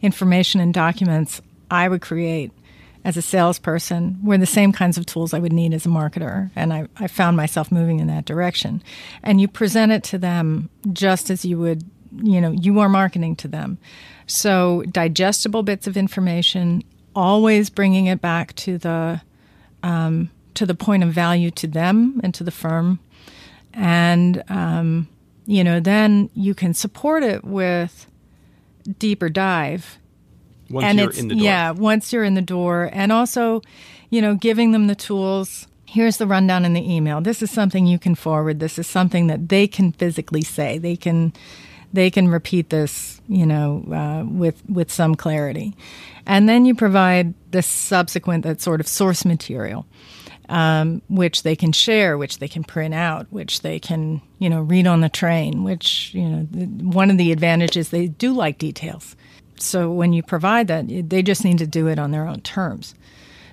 information 0.00 0.60
and 0.60 0.72
documents 0.72 1.42
I 1.70 1.86
would 1.88 2.00
create 2.00 2.50
as 3.04 3.16
a 3.16 3.22
salesperson 3.22 4.18
were 4.22 4.38
the 4.38 4.46
same 4.46 4.72
kinds 4.72 4.98
of 4.98 5.06
tools 5.06 5.32
I 5.32 5.38
would 5.38 5.52
need 5.52 5.72
as 5.72 5.86
a 5.86 5.90
marketer. 5.90 6.50
And 6.56 6.72
I, 6.72 6.88
I 6.96 7.06
found 7.06 7.36
myself 7.36 7.70
moving 7.70 8.00
in 8.00 8.06
that 8.08 8.24
direction. 8.24 8.82
And 9.22 9.40
you 9.40 9.48
present 9.48 9.92
it 9.92 10.02
to 10.04 10.18
them 10.18 10.68
just 10.92 11.30
as 11.30 11.44
you 11.44 11.58
would, 11.58 11.84
you 12.16 12.40
know, 12.40 12.50
you 12.52 12.78
are 12.80 12.88
marketing 12.88 13.36
to 13.36 13.48
them. 13.48 13.78
So 14.26 14.82
digestible 14.90 15.62
bits 15.62 15.86
of 15.86 15.96
information, 15.96 16.82
always 17.14 17.70
bringing 17.70 18.06
it 18.06 18.20
back 18.20 18.54
to 18.56 18.78
the 18.78 19.22
um, 19.82 20.30
to 20.54 20.66
the 20.66 20.74
point 20.74 21.02
of 21.04 21.10
value 21.10 21.50
to 21.52 21.66
them 21.66 22.20
and 22.22 22.34
to 22.34 22.44
the 22.44 22.50
firm, 22.50 22.98
and 23.72 24.42
um, 24.48 25.08
you 25.46 25.64
know, 25.64 25.80
then 25.80 26.30
you 26.34 26.54
can 26.54 26.74
support 26.74 27.22
it 27.22 27.44
with 27.44 28.06
deeper 28.98 29.28
dive. 29.28 29.98
Once 30.70 30.84
and 30.84 30.98
you're 30.98 31.08
it's 31.08 31.18
in 31.18 31.28
the 31.28 31.34
door. 31.34 31.42
yeah 31.42 31.70
once 31.70 32.12
you're 32.12 32.24
in 32.24 32.34
the 32.34 32.42
door. 32.42 32.90
And 32.92 33.10
also 33.10 33.62
you 34.10 34.20
know 34.20 34.34
giving 34.34 34.72
them 34.72 34.86
the 34.86 34.94
tools. 34.94 35.66
Here's 35.86 36.18
the 36.18 36.26
rundown 36.26 36.66
in 36.66 36.74
the 36.74 36.94
email. 36.94 37.22
This 37.22 37.42
is 37.42 37.50
something 37.50 37.86
you 37.86 37.98
can 37.98 38.14
forward. 38.14 38.60
This 38.60 38.78
is 38.78 38.86
something 38.86 39.28
that 39.28 39.48
they 39.48 39.66
can 39.66 39.92
physically 39.92 40.42
say. 40.42 40.76
They 40.76 40.96
can 40.96 41.32
they 41.92 42.10
can 42.10 42.28
repeat 42.28 42.70
this 42.70 43.20
you 43.28 43.46
know 43.46 43.84
uh, 43.92 44.24
with 44.28 44.62
with 44.68 44.90
some 44.90 45.14
clarity 45.14 45.74
and 46.26 46.48
then 46.48 46.64
you 46.64 46.74
provide 46.74 47.34
the 47.50 47.62
subsequent 47.62 48.44
that 48.44 48.60
sort 48.60 48.80
of 48.80 48.86
source 48.86 49.24
material 49.24 49.86
um, 50.48 51.02
which 51.08 51.42
they 51.42 51.54
can 51.54 51.72
share, 51.72 52.16
which 52.16 52.38
they 52.38 52.48
can 52.48 52.64
print 52.64 52.94
out, 52.94 53.26
which 53.30 53.60
they 53.60 53.78
can, 53.78 54.22
you 54.38 54.48
know, 54.48 54.62
read 54.62 54.86
on 54.86 55.00
the 55.00 55.08
train. 55.08 55.62
Which, 55.62 56.12
you 56.14 56.28
know, 56.28 56.42
one 56.90 57.10
of 57.10 57.18
the 57.18 57.32
advantages 57.32 57.90
they 57.90 58.08
do 58.08 58.32
like 58.32 58.58
details. 58.58 59.14
So 59.56 59.90
when 59.90 60.12
you 60.12 60.22
provide 60.22 60.68
that, 60.68 60.86
they 60.88 61.22
just 61.22 61.44
need 61.44 61.58
to 61.58 61.66
do 61.66 61.88
it 61.88 61.98
on 61.98 62.12
their 62.12 62.26
own 62.26 62.40
terms. 62.40 62.94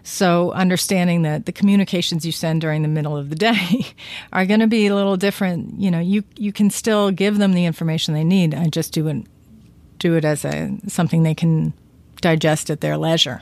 So 0.07 0.51
understanding 0.51 1.23
that 1.23 1.47
the 1.47 1.51
communications 1.51 2.27
you 2.27 2.31
send 2.31 2.61
during 2.61 2.83
the 2.83 2.87
middle 2.87 3.17
of 3.17 3.31
the 3.31 3.35
day 3.35 3.87
are 4.33 4.45
going 4.45 4.59
to 4.59 4.67
be 4.67 4.85
a 4.85 4.93
little 4.93 5.17
different. 5.17 5.79
You 5.79 5.89
know, 5.89 5.99
you 5.99 6.23
you 6.37 6.53
can 6.53 6.69
still 6.69 7.09
give 7.09 7.39
them 7.39 7.53
the 7.53 7.65
information 7.65 8.13
they 8.13 8.23
need. 8.23 8.53
I 8.53 8.67
just 8.67 8.93
do 8.93 9.07
it 9.07 9.25
do 9.97 10.15
it 10.15 10.23
as 10.23 10.45
a 10.45 10.77
something 10.87 11.23
they 11.23 11.33
can 11.33 11.73
digest 12.21 12.69
at 12.69 12.81
their 12.81 12.97
leisure, 12.97 13.41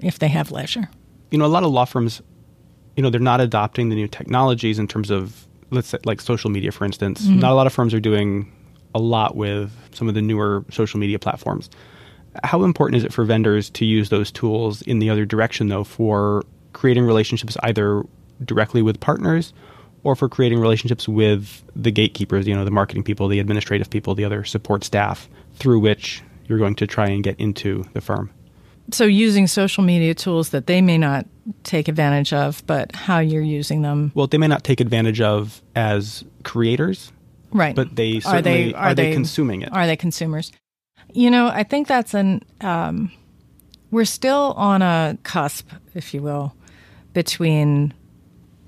if 0.00 0.18
they 0.18 0.28
have 0.28 0.50
leisure. 0.52 0.88
you 1.30 1.38
know, 1.38 1.44
a 1.44 1.46
lot 1.46 1.62
of 1.62 1.70
law 1.70 1.84
firms, 1.84 2.22
you 2.96 3.02
know, 3.02 3.10
they're 3.10 3.20
not 3.20 3.40
adopting 3.40 3.88
the 3.88 3.96
new 3.96 4.08
technologies 4.08 4.78
in 4.78 4.88
terms 4.88 5.10
of, 5.10 5.46
let's 5.70 5.88
say, 5.88 5.98
like 6.04 6.20
social 6.20 6.50
media, 6.50 6.72
for 6.72 6.84
instance. 6.84 7.22
Mm-hmm. 7.22 7.40
Not 7.40 7.52
a 7.52 7.54
lot 7.54 7.66
of 7.66 7.72
firms 7.72 7.92
are 7.92 8.00
doing 8.00 8.50
a 8.94 8.98
lot 8.98 9.36
with 9.36 9.72
some 9.92 10.08
of 10.08 10.14
the 10.14 10.22
newer 10.22 10.64
social 10.70 10.98
media 10.98 11.18
platforms. 11.18 11.68
How 12.44 12.64
important 12.64 12.96
is 12.96 13.04
it 13.04 13.12
for 13.12 13.24
vendors 13.24 13.70
to 13.70 13.84
use 13.84 14.08
those 14.08 14.30
tools 14.30 14.82
in 14.82 14.98
the 14.98 15.10
other 15.10 15.24
direction, 15.24 15.68
though, 15.68 15.84
for 15.84 16.44
creating 16.72 17.04
relationships 17.04 17.56
either 17.62 18.04
directly 18.44 18.82
with 18.82 19.00
partners 19.00 19.52
or 20.04 20.14
for 20.14 20.28
creating 20.28 20.60
relationships 20.60 21.08
with 21.08 21.62
the 21.74 21.90
gatekeepers, 21.90 22.46
you 22.46 22.54
know, 22.54 22.64
the 22.64 22.70
marketing 22.70 23.02
people, 23.02 23.28
the 23.28 23.40
administrative 23.40 23.90
people, 23.90 24.14
the 24.14 24.24
other 24.24 24.44
support 24.44 24.84
staff 24.84 25.28
through 25.54 25.80
which 25.80 26.22
you're 26.46 26.58
going 26.58 26.74
to 26.76 26.86
try 26.86 27.08
and 27.08 27.24
get 27.24 27.38
into 27.40 27.84
the 27.94 28.00
firm? 28.00 28.30
so 28.90 29.04
using 29.04 29.46
social 29.46 29.84
media 29.84 30.14
tools 30.14 30.50
that 30.50 30.66
they 30.66 30.80
may 30.80 30.98
not 30.98 31.26
take 31.62 31.88
advantage 31.88 32.32
of, 32.32 32.62
but 32.66 32.94
how 32.94 33.18
you're 33.18 33.42
using 33.42 33.82
them. 33.82 34.12
Well, 34.14 34.26
they 34.26 34.38
may 34.38 34.48
not 34.48 34.64
take 34.64 34.80
advantage 34.80 35.20
of 35.20 35.62
as 35.74 36.24
creators, 36.42 37.12
right? 37.52 37.74
But 37.74 37.96
they 37.96 38.20
certainly 38.20 38.38
are 38.38 38.42
they, 38.42 38.74
are, 38.74 38.76
are 38.76 38.94
they, 38.94 39.06
they 39.10 39.12
consuming 39.12 39.62
it? 39.62 39.72
Are 39.72 39.86
they 39.86 39.96
consumers? 39.96 40.52
You 41.12 41.30
know, 41.30 41.48
I 41.48 41.62
think 41.62 41.88
that's 41.88 42.14
an. 42.14 42.42
Um, 42.60 43.10
we're 43.90 44.04
still 44.04 44.52
on 44.56 44.82
a 44.82 45.16
cusp, 45.22 45.70
if 45.94 46.12
you 46.12 46.22
will, 46.22 46.54
between 47.14 47.94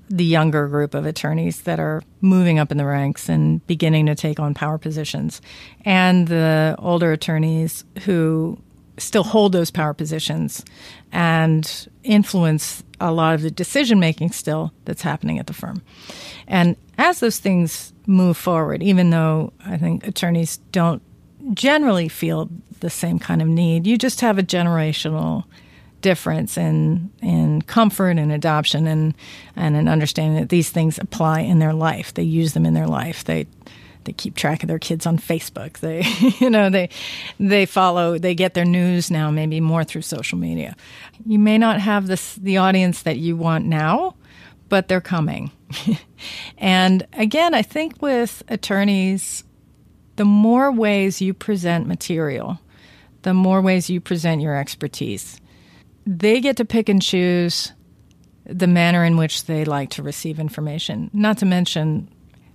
the 0.09 0.25
younger 0.25 0.67
group 0.67 0.93
of 0.93 1.05
attorneys 1.05 1.61
that 1.61 1.79
are 1.79 2.01
moving 2.19 2.59
up 2.59 2.71
in 2.71 2.77
the 2.77 2.85
ranks 2.85 3.29
and 3.29 3.65
beginning 3.67 4.07
to 4.07 4.15
take 4.15 4.39
on 4.39 4.53
power 4.53 4.77
positions, 4.77 5.41
and 5.85 6.27
the 6.27 6.75
older 6.79 7.11
attorneys 7.11 7.85
who 8.03 8.57
still 8.97 9.23
hold 9.23 9.51
those 9.51 9.71
power 9.71 9.93
positions 9.93 10.65
and 11.11 11.87
influence 12.03 12.83
a 12.99 13.11
lot 13.11 13.33
of 13.33 13.41
the 13.41 13.49
decision 13.49 13.99
making 13.99 14.31
still 14.31 14.71
that's 14.85 15.01
happening 15.01 15.39
at 15.39 15.47
the 15.47 15.53
firm. 15.53 15.81
And 16.47 16.75
as 16.97 17.19
those 17.19 17.39
things 17.39 17.93
move 18.05 18.37
forward, 18.37 18.83
even 18.83 19.09
though 19.09 19.53
I 19.65 19.77
think 19.77 20.05
attorneys 20.05 20.57
don't 20.71 21.01
generally 21.53 22.07
feel 22.07 22.49
the 22.79 22.89
same 22.89 23.19
kind 23.19 23.41
of 23.41 23.47
need, 23.47 23.87
you 23.87 23.97
just 23.97 24.21
have 24.21 24.37
a 24.37 24.43
generational 24.43 25.45
difference 26.01 26.57
in 26.57 27.11
in 27.21 27.61
comfort 27.61 28.17
and 28.17 28.31
adoption 28.31 28.87
and 28.87 29.13
and 29.55 29.75
an 29.75 29.87
understanding 29.87 30.39
that 30.39 30.49
these 30.49 30.69
things 30.69 30.97
apply 30.97 31.41
in 31.41 31.59
their 31.59 31.73
life. 31.73 32.13
They 32.13 32.23
use 32.23 32.53
them 32.53 32.65
in 32.65 32.73
their 32.73 32.87
life. 32.87 33.23
They 33.23 33.47
they 34.03 34.13
keep 34.13 34.35
track 34.35 34.63
of 34.63 34.67
their 34.67 34.79
kids 34.79 35.05
on 35.05 35.17
Facebook. 35.17 35.77
They, 35.79 36.03
you 36.43 36.49
know, 36.49 36.69
they 36.69 36.89
they 37.39 37.65
follow. 37.65 38.17
They 38.17 38.35
get 38.35 38.53
their 38.53 38.65
news 38.65 39.11
now, 39.11 39.31
maybe 39.31 39.59
more 39.59 39.83
through 39.83 40.01
social 40.01 40.37
media. 40.37 40.75
You 41.25 41.39
may 41.39 41.57
not 41.57 41.79
have 41.79 42.07
this 42.07 42.35
the 42.35 42.57
audience 42.57 43.03
that 43.03 43.17
you 43.17 43.35
want 43.35 43.65
now, 43.65 44.15
but 44.69 44.87
they're 44.87 45.01
coming. 45.01 45.51
and 46.57 47.05
again, 47.13 47.53
I 47.53 47.61
think 47.61 48.01
with 48.01 48.43
attorneys, 48.47 49.43
the 50.15 50.25
more 50.25 50.71
ways 50.71 51.21
you 51.21 51.33
present 51.33 51.87
material, 51.87 52.59
the 53.21 53.33
more 53.33 53.61
ways 53.61 53.89
you 53.89 54.01
present 54.01 54.41
your 54.41 54.55
expertise. 54.55 55.39
They 56.05 56.41
get 56.41 56.57
to 56.57 56.65
pick 56.65 56.89
and 56.89 57.01
choose 57.01 57.71
the 58.45 58.67
manner 58.67 59.03
in 59.03 59.17
which 59.17 59.45
they 59.45 59.65
like 59.65 59.91
to 59.91 60.03
receive 60.03 60.39
information. 60.39 61.09
Not 61.13 61.37
to 61.39 61.45
mention 61.45 62.09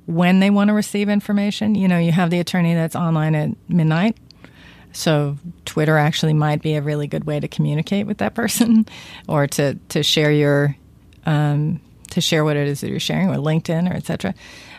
when 0.07 0.41
they 0.41 0.51
want 0.51 0.69
to 0.69 0.75
receive 0.75 1.09
information. 1.09 1.75
You 1.75 1.89
know, 1.89 1.99
you 1.99 2.13
have 2.13 2.31
the 2.31 2.41
attorney 2.41 2.75
that's 2.75 2.97
online 2.97 3.35
at 3.35 3.51
midnight. 3.69 4.17
So 4.93 5.37
Twitter 5.65 5.99
actually 5.99 6.33
might 6.33 6.63
be 6.63 6.75
a 6.75 6.83
really 6.83 7.07
good 7.07 7.25
way 7.25 7.39
to 7.39 7.49
communicate 7.49 8.07
with 8.07 8.19
that 8.19 8.35
person 8.35 8.87
or 9.29 9.47
to, 9.49 9.75
to 9.91 10.03
share 10.03 10.33
your 10.33 10.77
um, 11.27 11.81
to 12.11 12.21
share 12.21 12.45
what 12.45 12.57
it 12.57 12.69
is 12.69 12.81
that 12.81 12.89
you're 12.89 13.01
sharing 13.01 13.29
or 13.29 13.35
LinkedIn 13.35 13.91
or 13.91 13.95
etc. 13.95 14.35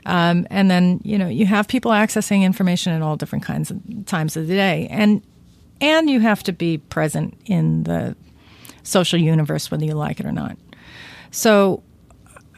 Um, 0.08 0.48
and 0.50 0.72
then, 0.72 1.02
you 1.04 1.18
know, 1.18 1.28
you 1.28 1.46
have 1.46 1.68
people 1.68 1.92
accessing 1.92 2.44
information 2.44 2.94
at 2.94 3.02
all 3.02 3.18
different 3.18 3.44
kinds 3.44 3.70
of 3.70 4.06
times 4.06 4.38
of 4.38 4.48
the 4.48 4.56
day. 4.56 4.88
And 4.90 5.22
and 5.80 6.10
you 6.10 6.22
have 6.22 6.42
to 6.44 6.54
be 6.54 6.78
present 6.78 7.38
in 7.46 7.84
the 7.84 8.16
social 8.84 9.20
universe 9.20 9.70
whether 9.70 9.84
you 9.86 9.94
like 9.94 10.22
it 10.22 10.26
or 10.26 10.32
not. 10.32 10.58
So 11.30 11.84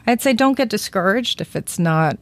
I'd 0.06 0.22
say 0.22 0.32
don't 0.32 0.56
get 0.56 0.68
discouraged 0.68 1.40
if 1.40 1.56
it's 1.56 1.78
not 1.78 2.18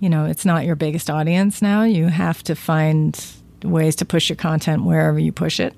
you 0.00 0.08
know, 0.08 0.26
it's 0.26 0.44
not 0.44 0.64
your 0.64 0.76
biggest 0.76 1.10
audience 1.10 1.62
now. 1.62 1.82
You 1.84 2.06
have 2.06 2.42
to 2.44 2.54
find 2.54 3.24
ways 3.62 3.96
to 3.96 4.04
push 4.04 4.28
your 4.28 4.36
content 4.36 4.84
wherever 4.84 5.18
you 5.18 5.32
push 5.32 5.60
it. 5.60 5.74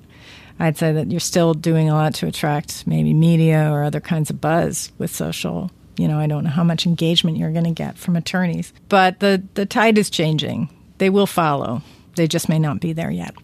I'd 0.59 0.77
say 0.77 0.93
that 0.93 1.11
you're 1.11 1.21
still 1.21 1.55
doing 1.55 1.89
a 1.89 1.95
lot 1.95 2.15
to 2.17 2.27
attract 2.27 2.87
maybe 2.87 3.15
media 3.15 3.71
or 3.71 3.83
other 3.83 4.01
kinds 4.01 4.29
of 4.31 4.41
buzz 4.41 4.93
with 4.99 5.11
social. 5.15 5.71
You 6.01 6.09
know, 6.09 6.19
I 6.19 6.27
don't 6.27 6.45
know 6.45 6.51
how 6.51 6.65
much 6.65 6.87
engagement 6.87 7.37
you're 7.37 7.53
going 7.53 7.65
to 7.65 7.73
get 7.73 7.99
from 7.99 8.17
attorneys, 8.17 8.73
but 8.89 9.21
the, 9.21 9.43
the 9.53 9.67
tide 9.67 9.99
is 9.99 10.09
changing. 10.09 10.71
They 10.97 11.11
will 11.11 11.27
follow. 11.27 11.83
They 12.17 12.27
just 12.27 12.49
may 12.49 12.59
not 12.59 12.81
be 12.81 12.95
there 12.95 13.11
yet. 13.11 13.35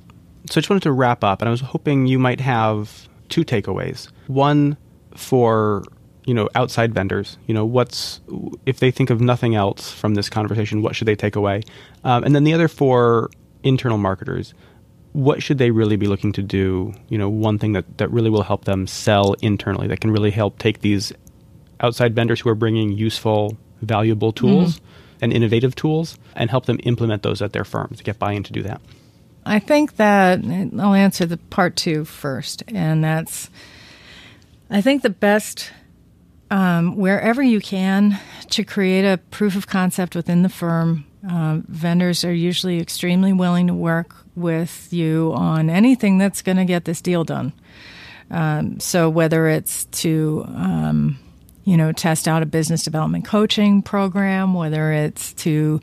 So 0.49 0.53
I 0.53 0.61
just 0.63 0.71
wanted 0.71 0.85
to 0.85 0.93
wrap 0.93 1.23
up, 1.23 1.43
and 1.43 1.49
I 1.49 1.51
was 1.51 1.61
hoping 1.61 2.07
you 2.07 2.19
might 2.19 2.41
have 2.41 3.09
two 3.29 3.45
takeaways. 3.45 4.11
One 4.27 4.79
for 5.15 5.85
you 6.25 6.33
know 6.35 6.49
outside 6.55 6.93
vendors 6.93 7.39
you 7.47 7.55
know 7.55 7.65
what's 7.65 8.21
if 8.67 8.81
they 8.81 8.91
think 8.91 9.09
of 9.11 9.21
nothing 9.21 9.55
else 9.55 9.93
from 9.93 10.15
this 10.15 10.29
conversation 10.29 10.83
what 10.83 10.95
should 10.95 11.07
they 11.07 11.15
take 11.15 11.37
away 11.37 11.63
um, 12.05 12.25
and 12.25 12.35
then 12.35 12.45
the 12.45 12.53
other 12.53 12.69
for 12.69 13.31
internal 13.63 13.97
marketers 13.97 14.53
what 15.13 15.43
should 15.43 15.57
they 15.57 15.71
really 15.71 15.97
be 15.97 16.07
looking 16.07 16.33
to 16.33 16.43
do 16.43 16.93
you 17.09 17.17
know 17.17 17.31
one 17.31 17.59
thing 17.59 17.73
that, 17.73 17.97
that 17.97 18.11
really 18.11 18.29
will 18.29 18.43
help 18.43 18.65
them 18.65 18.87
sell 18.89 19.35
internally 19.41 19.87
that 19.87 20.01
can 20.01 20.11
really 20.11 20.33
help 20.33 20.59
take 20.59 20.81
these 20.81 21.13
outside 21.81 22.15
vendors 22.15 22.41
who 22.41 22.49
are 22.49 22.55
bringing 22.55 22.93
useful 22.93 23.57
valuable 23.83 24.33
tools 24.33 24.77
mm-hmm. 24.77 25.17
and 25.23 25.33
innovative 25.33 25.75
tools 25.75 26.19
and 26.35 26.51
help 26.51 26.67
them 26.67 26.81
implement 26.85 27.23
those 27.23 27.43
at 27.43 27.53
their 27.53 27.65
firms 27.65 27.99
to 27.99 28.05
get 28.05 28.19
buy-in 28.19 28.43
to 28.43 28.53
do 28.53 28.63
that 28.63 28.81
i 29.45 29.59
think 29.59 29.97
that 29.97 30.41
i'll 30.79 30.95
answer 30.95 31.27
the 31.27 31.37
part 31.37 31.77
two 31.77 32.05
first 32.05 32.63
and 32.69 33.05
that's 33.05 33.51
i 34.71 34.81
think 34.81 35.03
the 35.03 35.11
best 35.11 35.73
um, 36.51 36.97
wherever 36.97 37.43
you 37.43 37.61
can 37.61 38.19
to 38.51 38.65
create 38.65 39.05
a 39.05 39.19
proof 39.31 39.57
of 39.57 39.67
concept 39.67 40.15
within 40.15 40.43
the 40.43 40.49
firm. 40.49 41.05
Uh, 41.29 41.61
vendors 41.67 42.25
are 42.25 42.33
usually 42.33 42.79
extremely 42.79 43.33
willing 43.33 43.67
to 43.67 43.75
work 43.75 44.15
with 44.37 44.93
you 44.93 45.33
on 45.35 45.69
anything 45.69 46.19
that's 46.19 46.43
going 46.43 46.59
to 46.59 46.65
get 46.65 46.85
this 46.85 47.01
deal 47.01 47.25
done. 47.25 47.53
Um, 48.31 48.79
so 48.81 49.09
whether 49.09 49.49
it's 49.49 49.87
to 49.87 50.45
um, 50.49 51.19
you 51.67 51.77
know 51.77 51.93
test 51.93 52.27
out 52.27 52.43
a 52.43 52.47
business 52.47 52.83
development 52.83 53.27
coaching 53.27 53.83
program, 53.83 54.55
whether 54.55 54.91
it's 54.93 55.35
to 55.35 55.83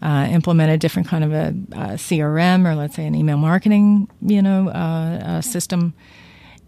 uh, 0.00 0.28
implement 0.30 0.70
a 0.70 0.78
different 0.78 1.08
kind 1.08 1.24
of 1.24 1.32
a, 1.32 1.48
a, 1.72 1.86
CRM 1.96 2.64
or 2.64 2.76
let's 2.76 2.94
say 2.94 3.04
an 3.04 3.16
email 3.16 3.38
marketing 3.38 4.08
you 4.22 4.40
know 4.40 4.68
uh, 4.68 5.40
system, 5.40 5.94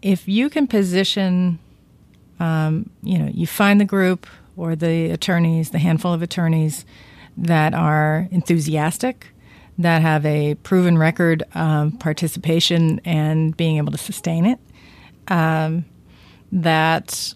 if 0.03 0.27
you 0.27 0.51
can 0.51 0.67
position 0.67 1.61
um, 2.39 2.91
you 3.03 3.19
know, 3.19 3.31
you 3.33 3.47
find 3.47 3.81
the 3.81 3.85
group 3.85 4.27
or 4.57 4.77
the 4.77 5.11
attorneys, 5.11 5.71
the 5.71 5.79
handful 5.79 6.13
of 6.13 6.23
attorneys 6.23 6.85
that 7.37 7.75
are 7.75 8.29
enthusiastic, 8.31 9.29
that 9.79 10.03
have 10.03 10.25
a 10.25 10.55
proven 10.57 10.97
record 10.97 11.43
of 11.55 11.99
participation 11.99 13.01
and 13.05 13.57
being 13.57 13.77
able 13.77 13.93
to 13.93 13.99
sustain 13.99 14.47
it, 14.47 14.59
um, 15.29 15.85
that 16.51 17.35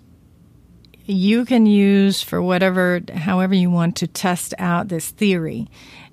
you 1.10 1.44
can 1.44 1.66
use 1.66 2.22
for 2.22 2.40
whatever, 2.40 3.00
however 3.14 3.54
you 3.54 3.70
want 3.70 3.96
to 3.96 4.06
test 4.06 4.54
out 4.58 4.88
this 4.88 5.10
theory, 5.10 5.68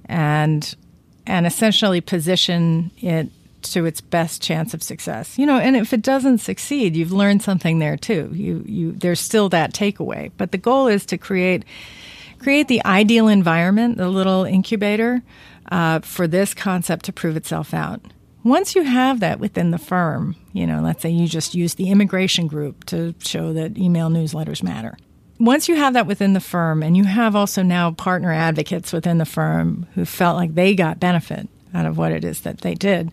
and 0.06 0.76
and 1.26 1.46
essentially 1.46 2.00
position 2.02 2.92
it 2.98 3.30
to 3.62 3.86
its 3.86 4.02
best 4.02 4.42
chance 4.42 4.74
of 4.74 4.82
success. 4.82 5.38
You 5.38 5.46
know, 5.46 5.58
and 5.58 5.76
if 5.76 5.94
it 5.94 6.02
doesn't 6.02 6.40
succeed, 6.40 6.96
you've 6.96 7.12
learned 7.12 7.44
something 7.44 7.80
there 7.80 7.98
too. 7.98 8.32
You 8.34 8.64
you 8.66 8.92
there's 8.94 9.20
still 9.20 9.50
that 9.50 9.74
takeaway. 9.74 10.32
But 10.38 10.52
the 10.52 10.58
goal 10.58 10.88
is 10.88 11.06
to 11.08 11.18
create 11.18 11.64
create 12.40 12.68
the 12.68 12.84
ideal 12.86 13.28
environment, 13.28 13.98
the 13.98 14.10
little 14.10 14.46
incubator, 14.46 15.22
uh, 15.72 16.00
for 16.00 16.28
this 16.28 16.54
concept 16.54 17.06
to 17.06 17.14
prove 17.14 17.36
itself 17.36 17.74
out. 17.74 18.02
Once 18.44 18.76
you 18.76 18.84
have 18.84 19.20
that 19.20 19.40
within 19.40 19.72
the 19.72 19.78
firm, 19.78 20.36
you 20.54 20.66
know, 20.66 20.82
let's 20.82 21.02
say 21.02 21.10
you 21.10 21.28
just 21.28 21.54
use 21.54 21.76
the 21.76 21.90
immigration 21.90 22.48
group 22.48 22.84
to 22.86 23.14
show 23.20 23.52
that 23.54 23.78
email 23.78 24.10
newsletters 24.10 24.64
matter. 24.64 24.98
Once 25.40 25.68
you 25.68 25.76
have 25.76 25.94
that 25.94 26.08
within 26.08 26.34
the 26.34 26.40
firm, 26.40 26.82
and 26.82 26.98
you 26.98 27.04
have 27.04 27.36
also 27.36 27.62
now 27.62 27.92
partner 27.92 28.32
advocates 28.32 28.92
within 28.92 29.18
the 29.18 29.26
firm 29.26 29.86
who 29.94 30.04
felt 30.06 30.36
like 30.36 30.56
they 30.56 30.74
got 30.74 31.00
benefit 31.00 31.48
out 31.74 31.86
of 31.86 31.98
what 31.98 32.12
it 32.12 32.24
is 32.24 32.42
that 32.42 32.62
they 32.62 32.74
did, 32.74 33.12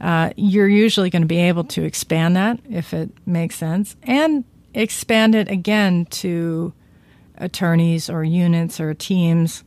uh, 0.00 0.30
you're 0.36 0.68
usually 0.68 1.10
going 1.10 1.22
to 1.22 1.26
be 1.26 1.40
able 1.40 1.64
to 1.64 1.82
expand 1.82 2.36
that 2.36 2.60
if 2.70 2.92
it 2.92 3.10
makes 3.26 3.56
sense 3.56 3.96
and 4.02 4.44
expand 4.74 5.34
it 5.34 5.50
again 5.50 6.04
to 6.06 6.72
attorneys 7.38 8.10
or 8.10 8.22
units 8.22 8.78
or 8.78 8.94
teams 8.94 9.64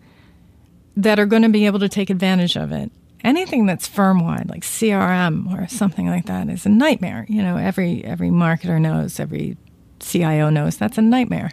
that 0.96 1.20
are 1.20 1.26
going 1.26 1.42
to 1.42 1.50
be 1.50 1.66
able 1.66 1.80
to 1.80 1.90
take 1.90 2.10
advantage 2.10 2.56
of 2.56 2.72
it. 2.72 2.92
Anything 3.24 3.66
that's 3.66 3.88
firm 3.88 4.24
wide, 4.24 4.50
like 4.50 4.64
CRM 4.64 5.52
or 5.54 5.68
something 5.68 6.08
like 6.08 6.26
that, 6.28 6.50
is 6.50 6.66
a 6.66 6.70
nightmare. 6.70 7.26
You 7.28 7.42
know, 7.42 7.58
every 7.58 8.04
every 8.04 8.30
marketer 8.30 8.80
knows, 8.80 9.20
every 9.20 9.58
CIO 10.00 10.50
knows 10.50 10.78
that's 10.78 10.98
a 10.98 11.02
nightmare. 11.02 11.52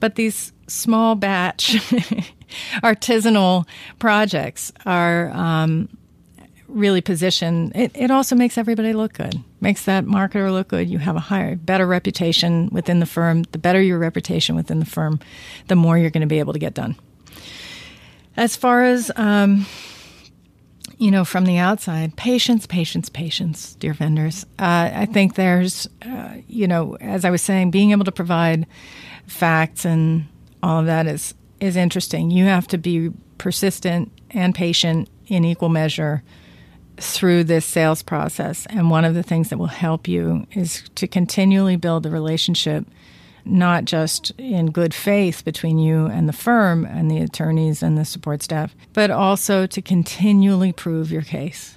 But 0.00 0.16
these 0.16 0.52
small 0.66 1.14
batch 1.14 1.72
artisanal 2.82 3.66
projects 3.98 4.72
are 4.84 5.30
um, 5.30 5.88
really 6.68 7.00
position 7.00 7.70
it, 7.74 7.92
it 7.94 8.10
also 8.10 8.34
makes 8.34 8.58
everybody 8.58 8.92
look 8.92 9.14
good. 9.14 9.42
Makes 9.60 9.84
that 9.84 10.04
marketer 10.04 10.50
look 10.50 10.68
good. 10.68 10.88
You 10.90 10.98
have 10.98 11.16
a 11.16 11.20
higher 11.20 11.56
better 11.56 11.86
reputation 11.86 12.68
within 12.72 13.00
the 13.00 13.06
firm. 13.06 13.44
The 13.52 13.58
better 13.58 13.80
your 13.80 13.98
reputation 13.98 14.56
within 14.56 14.80
the 14.80 14.86
firm 14.86 15.20
the 15.68 15.76
more 15.76 15.96
you're 15.96 16.10
going 16.10 16.22
to 16.22 16.26
be 16.26 16.40
able 16.40 16.52
to 16.52 16.58
get 16.58 16.74
done. 16.74 16.96
As 18.36 18.56
far 18.56 18.82
as 18.82 19.12
um, 19.14 19.66
you 20.98 21.10
know, 21.10 21.24
from 21.24 21.44
the 21.44 21.58
outside, 21.58 22.16
patience, 22.16 22.66
patience, 22.66 23.08
patience, 23.08 23.74
dear 23.76 23.94
vendors. 23.94 24.44
Uh, 24.58 24.90
I 24.94 25.06
think 25.06 25.34
there's, 25.34 25.88
uh, 26.02 26.34
you 26.48 26.66
know, 26.66 26.96
as 27.00 27.24
I 27.24 27.30
was 27.30 27.42
saying, 27.42 27.70
being 27.70 27.90
able 27.90 28.04
to 28.04 28.12
provide 28.12 28.66
facts 29.26 29.84
and 29.84 30.26
all 30.62 30.80
of 30.80 30.86
that 30.86 31.06
is 31.06 31.34
is 31.60 31.76
interesting. 31.76 32.30
You 32.30 32.44
have 32.46 32.66
to 32.68 32.78
be 32.78 33.10
persistent 33.38 34.12
and 34.30 34.54
patient 34.54 35.08
in 35.26 35.44
equal 35.44 35.68
measure 35.68 36.22
through 36.96 37.44
this 37.44 37.64
sales 37.64 38.02
process. 38.02 38.66
And 38.66 38.90
one 38.90 39.04
of 39.04 39.14
the 39.14 39.22
things 39.22 39.48
that 39.50 39.58
will 39.58 39.66
help 39.66 40.06
you 40.06 40.46
is 40.52 40.82
to 40.96 41.06
continually 41.06 41.76
build 41.76 42.02
the 42.02 42.10
relationship 42.10 42.86
not 43.44 43.84
just 43.84 44.32
in 44.38 44.70
good 44.70 44.94
faith 44.94 45.44
between 45.44 45.78
you 45.78 46.06
and 46.06 46.28
the 46.28 46.32
firm 46.32 46.84
and 46.84 47.10
the 47.10 47.18
attorneys 47.18 47.82
and 47.82 47.98
the 47.98 48.04
support 48.04 48.42
staff, 48.42 48.74
but 48.92 49.10
also 49.10 49.66
to 49.66 49.82
continually 49.82 50.72
prove 50.72 51.12
your 51.12 51.22
case. 51.22 51.76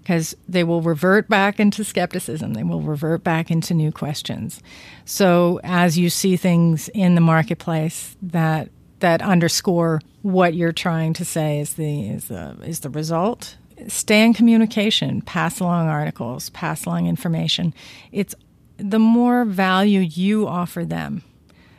Because 0.00 0.34
they 0.48 0.64
will 0.64 0.82
revert 0.82 1.28
back 1.28 1.60
into 1.60 1.84
skepticism, 1.84 2.54
they 2.54 2.64
will 2.64 2.80
revert 2.80 3.22
back 3.22 3.50
into 3.50 3.74
new 3.74 3.92
questions. 3.92 4.62
So, 5.04 5.60
as 5.62 5.98
you 5.98 6.10
see 6.10 6.36
things 6.36 6.88
in 6.88 7.14
the 7.14 7.20
marketplace 7.20 8.16
that 8.22 8.70
that 9.00 9.22
underscore 9.22 10.00
what 10.22 10.54
you're 10.54 10.72
trying 10.72 11.12
to 11.14 11.24
say 11.24 11.60
is 11.60 11.74
the 11.74 12.08
is 12.08 12.24
the 12.26 12.56
is 12.64 12.80
the 12.80 12.90
result. 12.90 13.56
Stay 13.88 14.22
in 14.22 14.34
communication, 14.34 15.22
pass 15.22 15.58
along 15.60 15.88
articles, 15.88 16.50
pass 16.50 16.84
along 16.84 17.06
information. 17.06 17.72
It's 18.12 18.34
the 18.82 18.98
more 18.98 19.44
value 19.44 20.00
you 20.00 20.46
offer 20.46 20.84
them, 20.84 21.22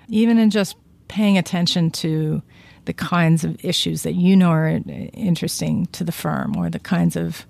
even 0.08 0.38
in 0.38 0.50
just 0.50 0.76
paying 1.08 1.38
attention 1.38 1.92
to 1.92 2.42
the 2.86 2.94
kinds 2.94 3.44
of 3.44 3.64
issues 3.64 4.04
that 4.04 4.14
you 4.14 4.36
know 4.36 4.50
are 4.50 4.82
interesting 5.14 5.86
to 5.88 6.04
the 6.04 6.12
firm 6.12 6.56
or 6.58 6.70
the 6.70 6.80
kinds 6.80 7.16
of 7.16 7.46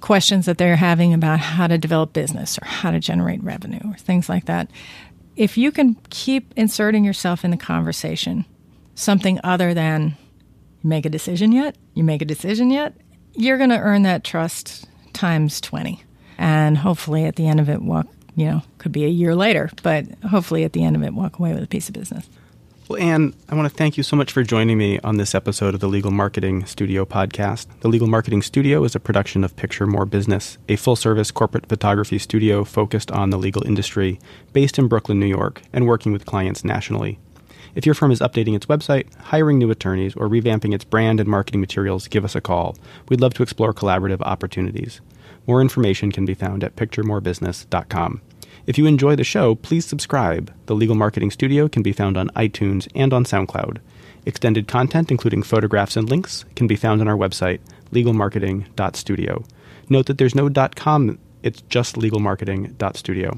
questions 0.00 0.46
that 0.46 0.58
they're 0.58 0.76
having 0.76 1.14
about 1.14 1.38
how 1.38 1.66
to 1.66 1.78
develop 1.78 2.12
business 2.12 2.58
or 2.58 2.66
how 2.66 2.90
to 2.90 3.00
generate 3.00 3.42
revenue 3.42 3.80
or 3.84 3.96
things 3.96 4.28
like 4.28 4.46
that. 4.46 4.70
If 5.36 5.56
you 5.56 5.70
can 5.70 5.96
keep 6.10 6.52
inserting 6.56 7.04
yourself 7.04 7.44
in 7.44 7.50
the 7.50 7.56
conversation, 7.56 8.44
something 8.94 9.40
other 9.44 9.74
than 9.74 10.16
make 10.82 11.06
a 11.06 11.10
decision 11.10 11.52
yet, 11.52 11.76
you 11.94 12.04
make 12.04 12.22
a 12.22 12.26
decision 12.26 12.70
yet, 12.70 12.94
you're 13.34 13.58
going 13.58 13.70
to 13.70 13.78
earn 13.78 14.02
that 14.02 14.24
trust 14.24 14.86
times 15.12 15.60
20. 15.60 16.02
And 16.38 16.76
hopefully 16.76 17.24
at 17.24 17.36
the 17.36 17.46
end 17.46 17.60
of 17.60 17.68
it, 17.68 17.82
walk 17.82 18.06
you 18.36 18.46
know, 18.46 18.62
could 18.78 18.92
be 18.92 19.04
a 19.04 19.08
year 19.08 19.34
later, 19.34 19.70
but 19.82 20.04
hopefully 20.30 20.62
at 20.64 20.72
the 20.72 20.84
end 20.84 20.94
of 20.94 21.02
it, 21.02 21.14
walk 21.14 21.38
away 21.38 21.54
with 21.54 21.64
a 21.64 21.66
piece 21.66 21.88
of 21.88 21.94
business. 21.94 22.28
Well, 22.88 23.02
Anne, 23.02 23.34
I 23.48 23.56
want 23.56 23.68
to 23.68 23.74
thank 23.74 23.96
you 23.96 24.04
so 24.04 24.14
much 24.14 24.30
for 24.30 24.44
joining 24.44 24.78
me 24.78 25.00
on 25.00 25.16
this 25.16 25.34
episode 25.34 25.74
of 25.74 25.80
the 25.80 25.88
Legal 25.88 26.12
Marketing 26.12 26.64
Studio 26.66 27.04
podcast. 27.04 27.66
The 27.80 27.88
Legal 27.88 28.06
Marketing 28.06 28.42
Studio 28.42 28.84
is 28.84 28.94
a 28.94 29.00
production 29.00 29.42
of 29.42 29.56
Picture 29.56 29.88
More 29.88 30.04
Business, 30.04 30.56
a 30.68 30.76
full 30.76 30.94
service 30.94 31.32
corporate 31.32 31.66
photography 31.66 32.18
studio 32.20 32.62
focused 32.62 33.10
on 33.10 33.30
the 33.30 33.38
legal 33.38 33.66
industry, 33.66 34.20
based 34.52 34.78
in 34.78 34.86
Brooklyn, 34.86 35.18
New 35.18 35.26
York, 35.26 35.62
and 35.72 35.88
working 35.88 36.12
with 36.12 36.26
clients 36.26 36.62
nationally. 36.62 37.18
If 37.74 37.86
your 37.86 37.94
firm 37.96 38.12
is 38.12 38.20
updating 38.20 38.54
its 38.54 38.66
website, 38.66 39.12
hiring 39.16 39.58
new 39.58 39.70
attorneys, 39.72 40.14
or 40.14 40.28
revamping 40.28 40.72
its 40.72 40.84
brand 40.84 41.18
and 41.18 41.28
marketing 41.28 41.60
materials, 41.60 42.06
give 42.06 42.24
us 42.24 42.36
a 42.36 42.40
call. 42.40 42.76
We'd 43.08 43.20
love 43.20 43.34
to 43.34 43.42
explore 43.42 43.74
collaborative 43.74 44.20
opportunities. 44.20 45.00
More 45.46 45.60
information 45.60 46.10
can 46.12 46.24
be 46.24 46.34
found 46.34 46.64
at 46.64 46.76
picturemorebusiness.com. 46.76 48.20
If 48.66 48.78
you 48.78 48.86
enjoy 48.86 49.14
the 49.14 49.24
show, 49.24 49.54
please 49.54 49.84
subscribe. 49.84 50.52
The 50.66 50.74
Legal 50.74 50.96
Marketing 50.96 51.30
Studio 51.30 51.68
can 51.68 51.82
be 51.82 51.92
found 51.92 52.16
on 52.16 52.30
iTunes 52.30 52.88
and 52.96 53.12
on 53.12 53.24
SoundCloud. 53.24 53.78
Extended 54.24 54.66
content, 54.66 55.12
including 55.12 55.44
photographs 55.44 55.96
and 55.96 56.10
links, 56.10 56.44
can 56.56 56.66
be 56.66 56.74
found 56.74 57.00
on 57.00 57.06
our 57.06 57.16
website, 57.16 57.60
legalmarketing.studio. 57.92 59.44
Note 59.88 60.06
that 60.06 60.18
there's 60.18 60.34
no 60.34 60.50
.com, 60.74 61.18
it's 61.44 61.62
just 61.62 61.94
legalmarketing.studio. 61.94 63.34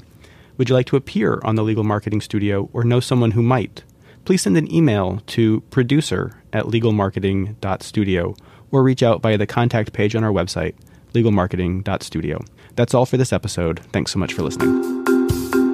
Would 0.57 0.69
you 0.69 0.75
like 0.75 0.87
to 0.87 0.95
appear 0.95 1.39
on 1.43 1.55
the 1.55 1.63
Legal 1.63 1.83
Marketing 1.83 2.21
Studio 2.21 2.67
or 2.73 2.83
know 2.83 2.99
someone 2.99 3.31
who 3.31 3.43
might? 3.43 3.83
Please 4.25 4.41
send 4.41 4.57
an 4.57 4.73
email 4.73 5.21
to 5.27 5.61
producer 5.69 6.41
at 6.51 6.65
legalmarketing.studio 6.65 8.35
or 8.71 8.83
reach 8.83 9.03
out 9.03 9.21
via 9.21 9.37
the 9.37 9.47
contact 9.47 9.93
page 9.93 10.15
on 10.15 10.23
our 10.23 10.31
website, 10.31 10.73
legalmarketing.studio. 11.13 12.39
That's 12.75 12.93
all 12.93 13.05
for 13.05 13.17
this 13.17 13.33
episode. 13.33 13.79
Thanks 13.91 14.11
so 14.11 14.19
much 14.19 14.33
for 14.33 14.43
listening. 14.43 15.68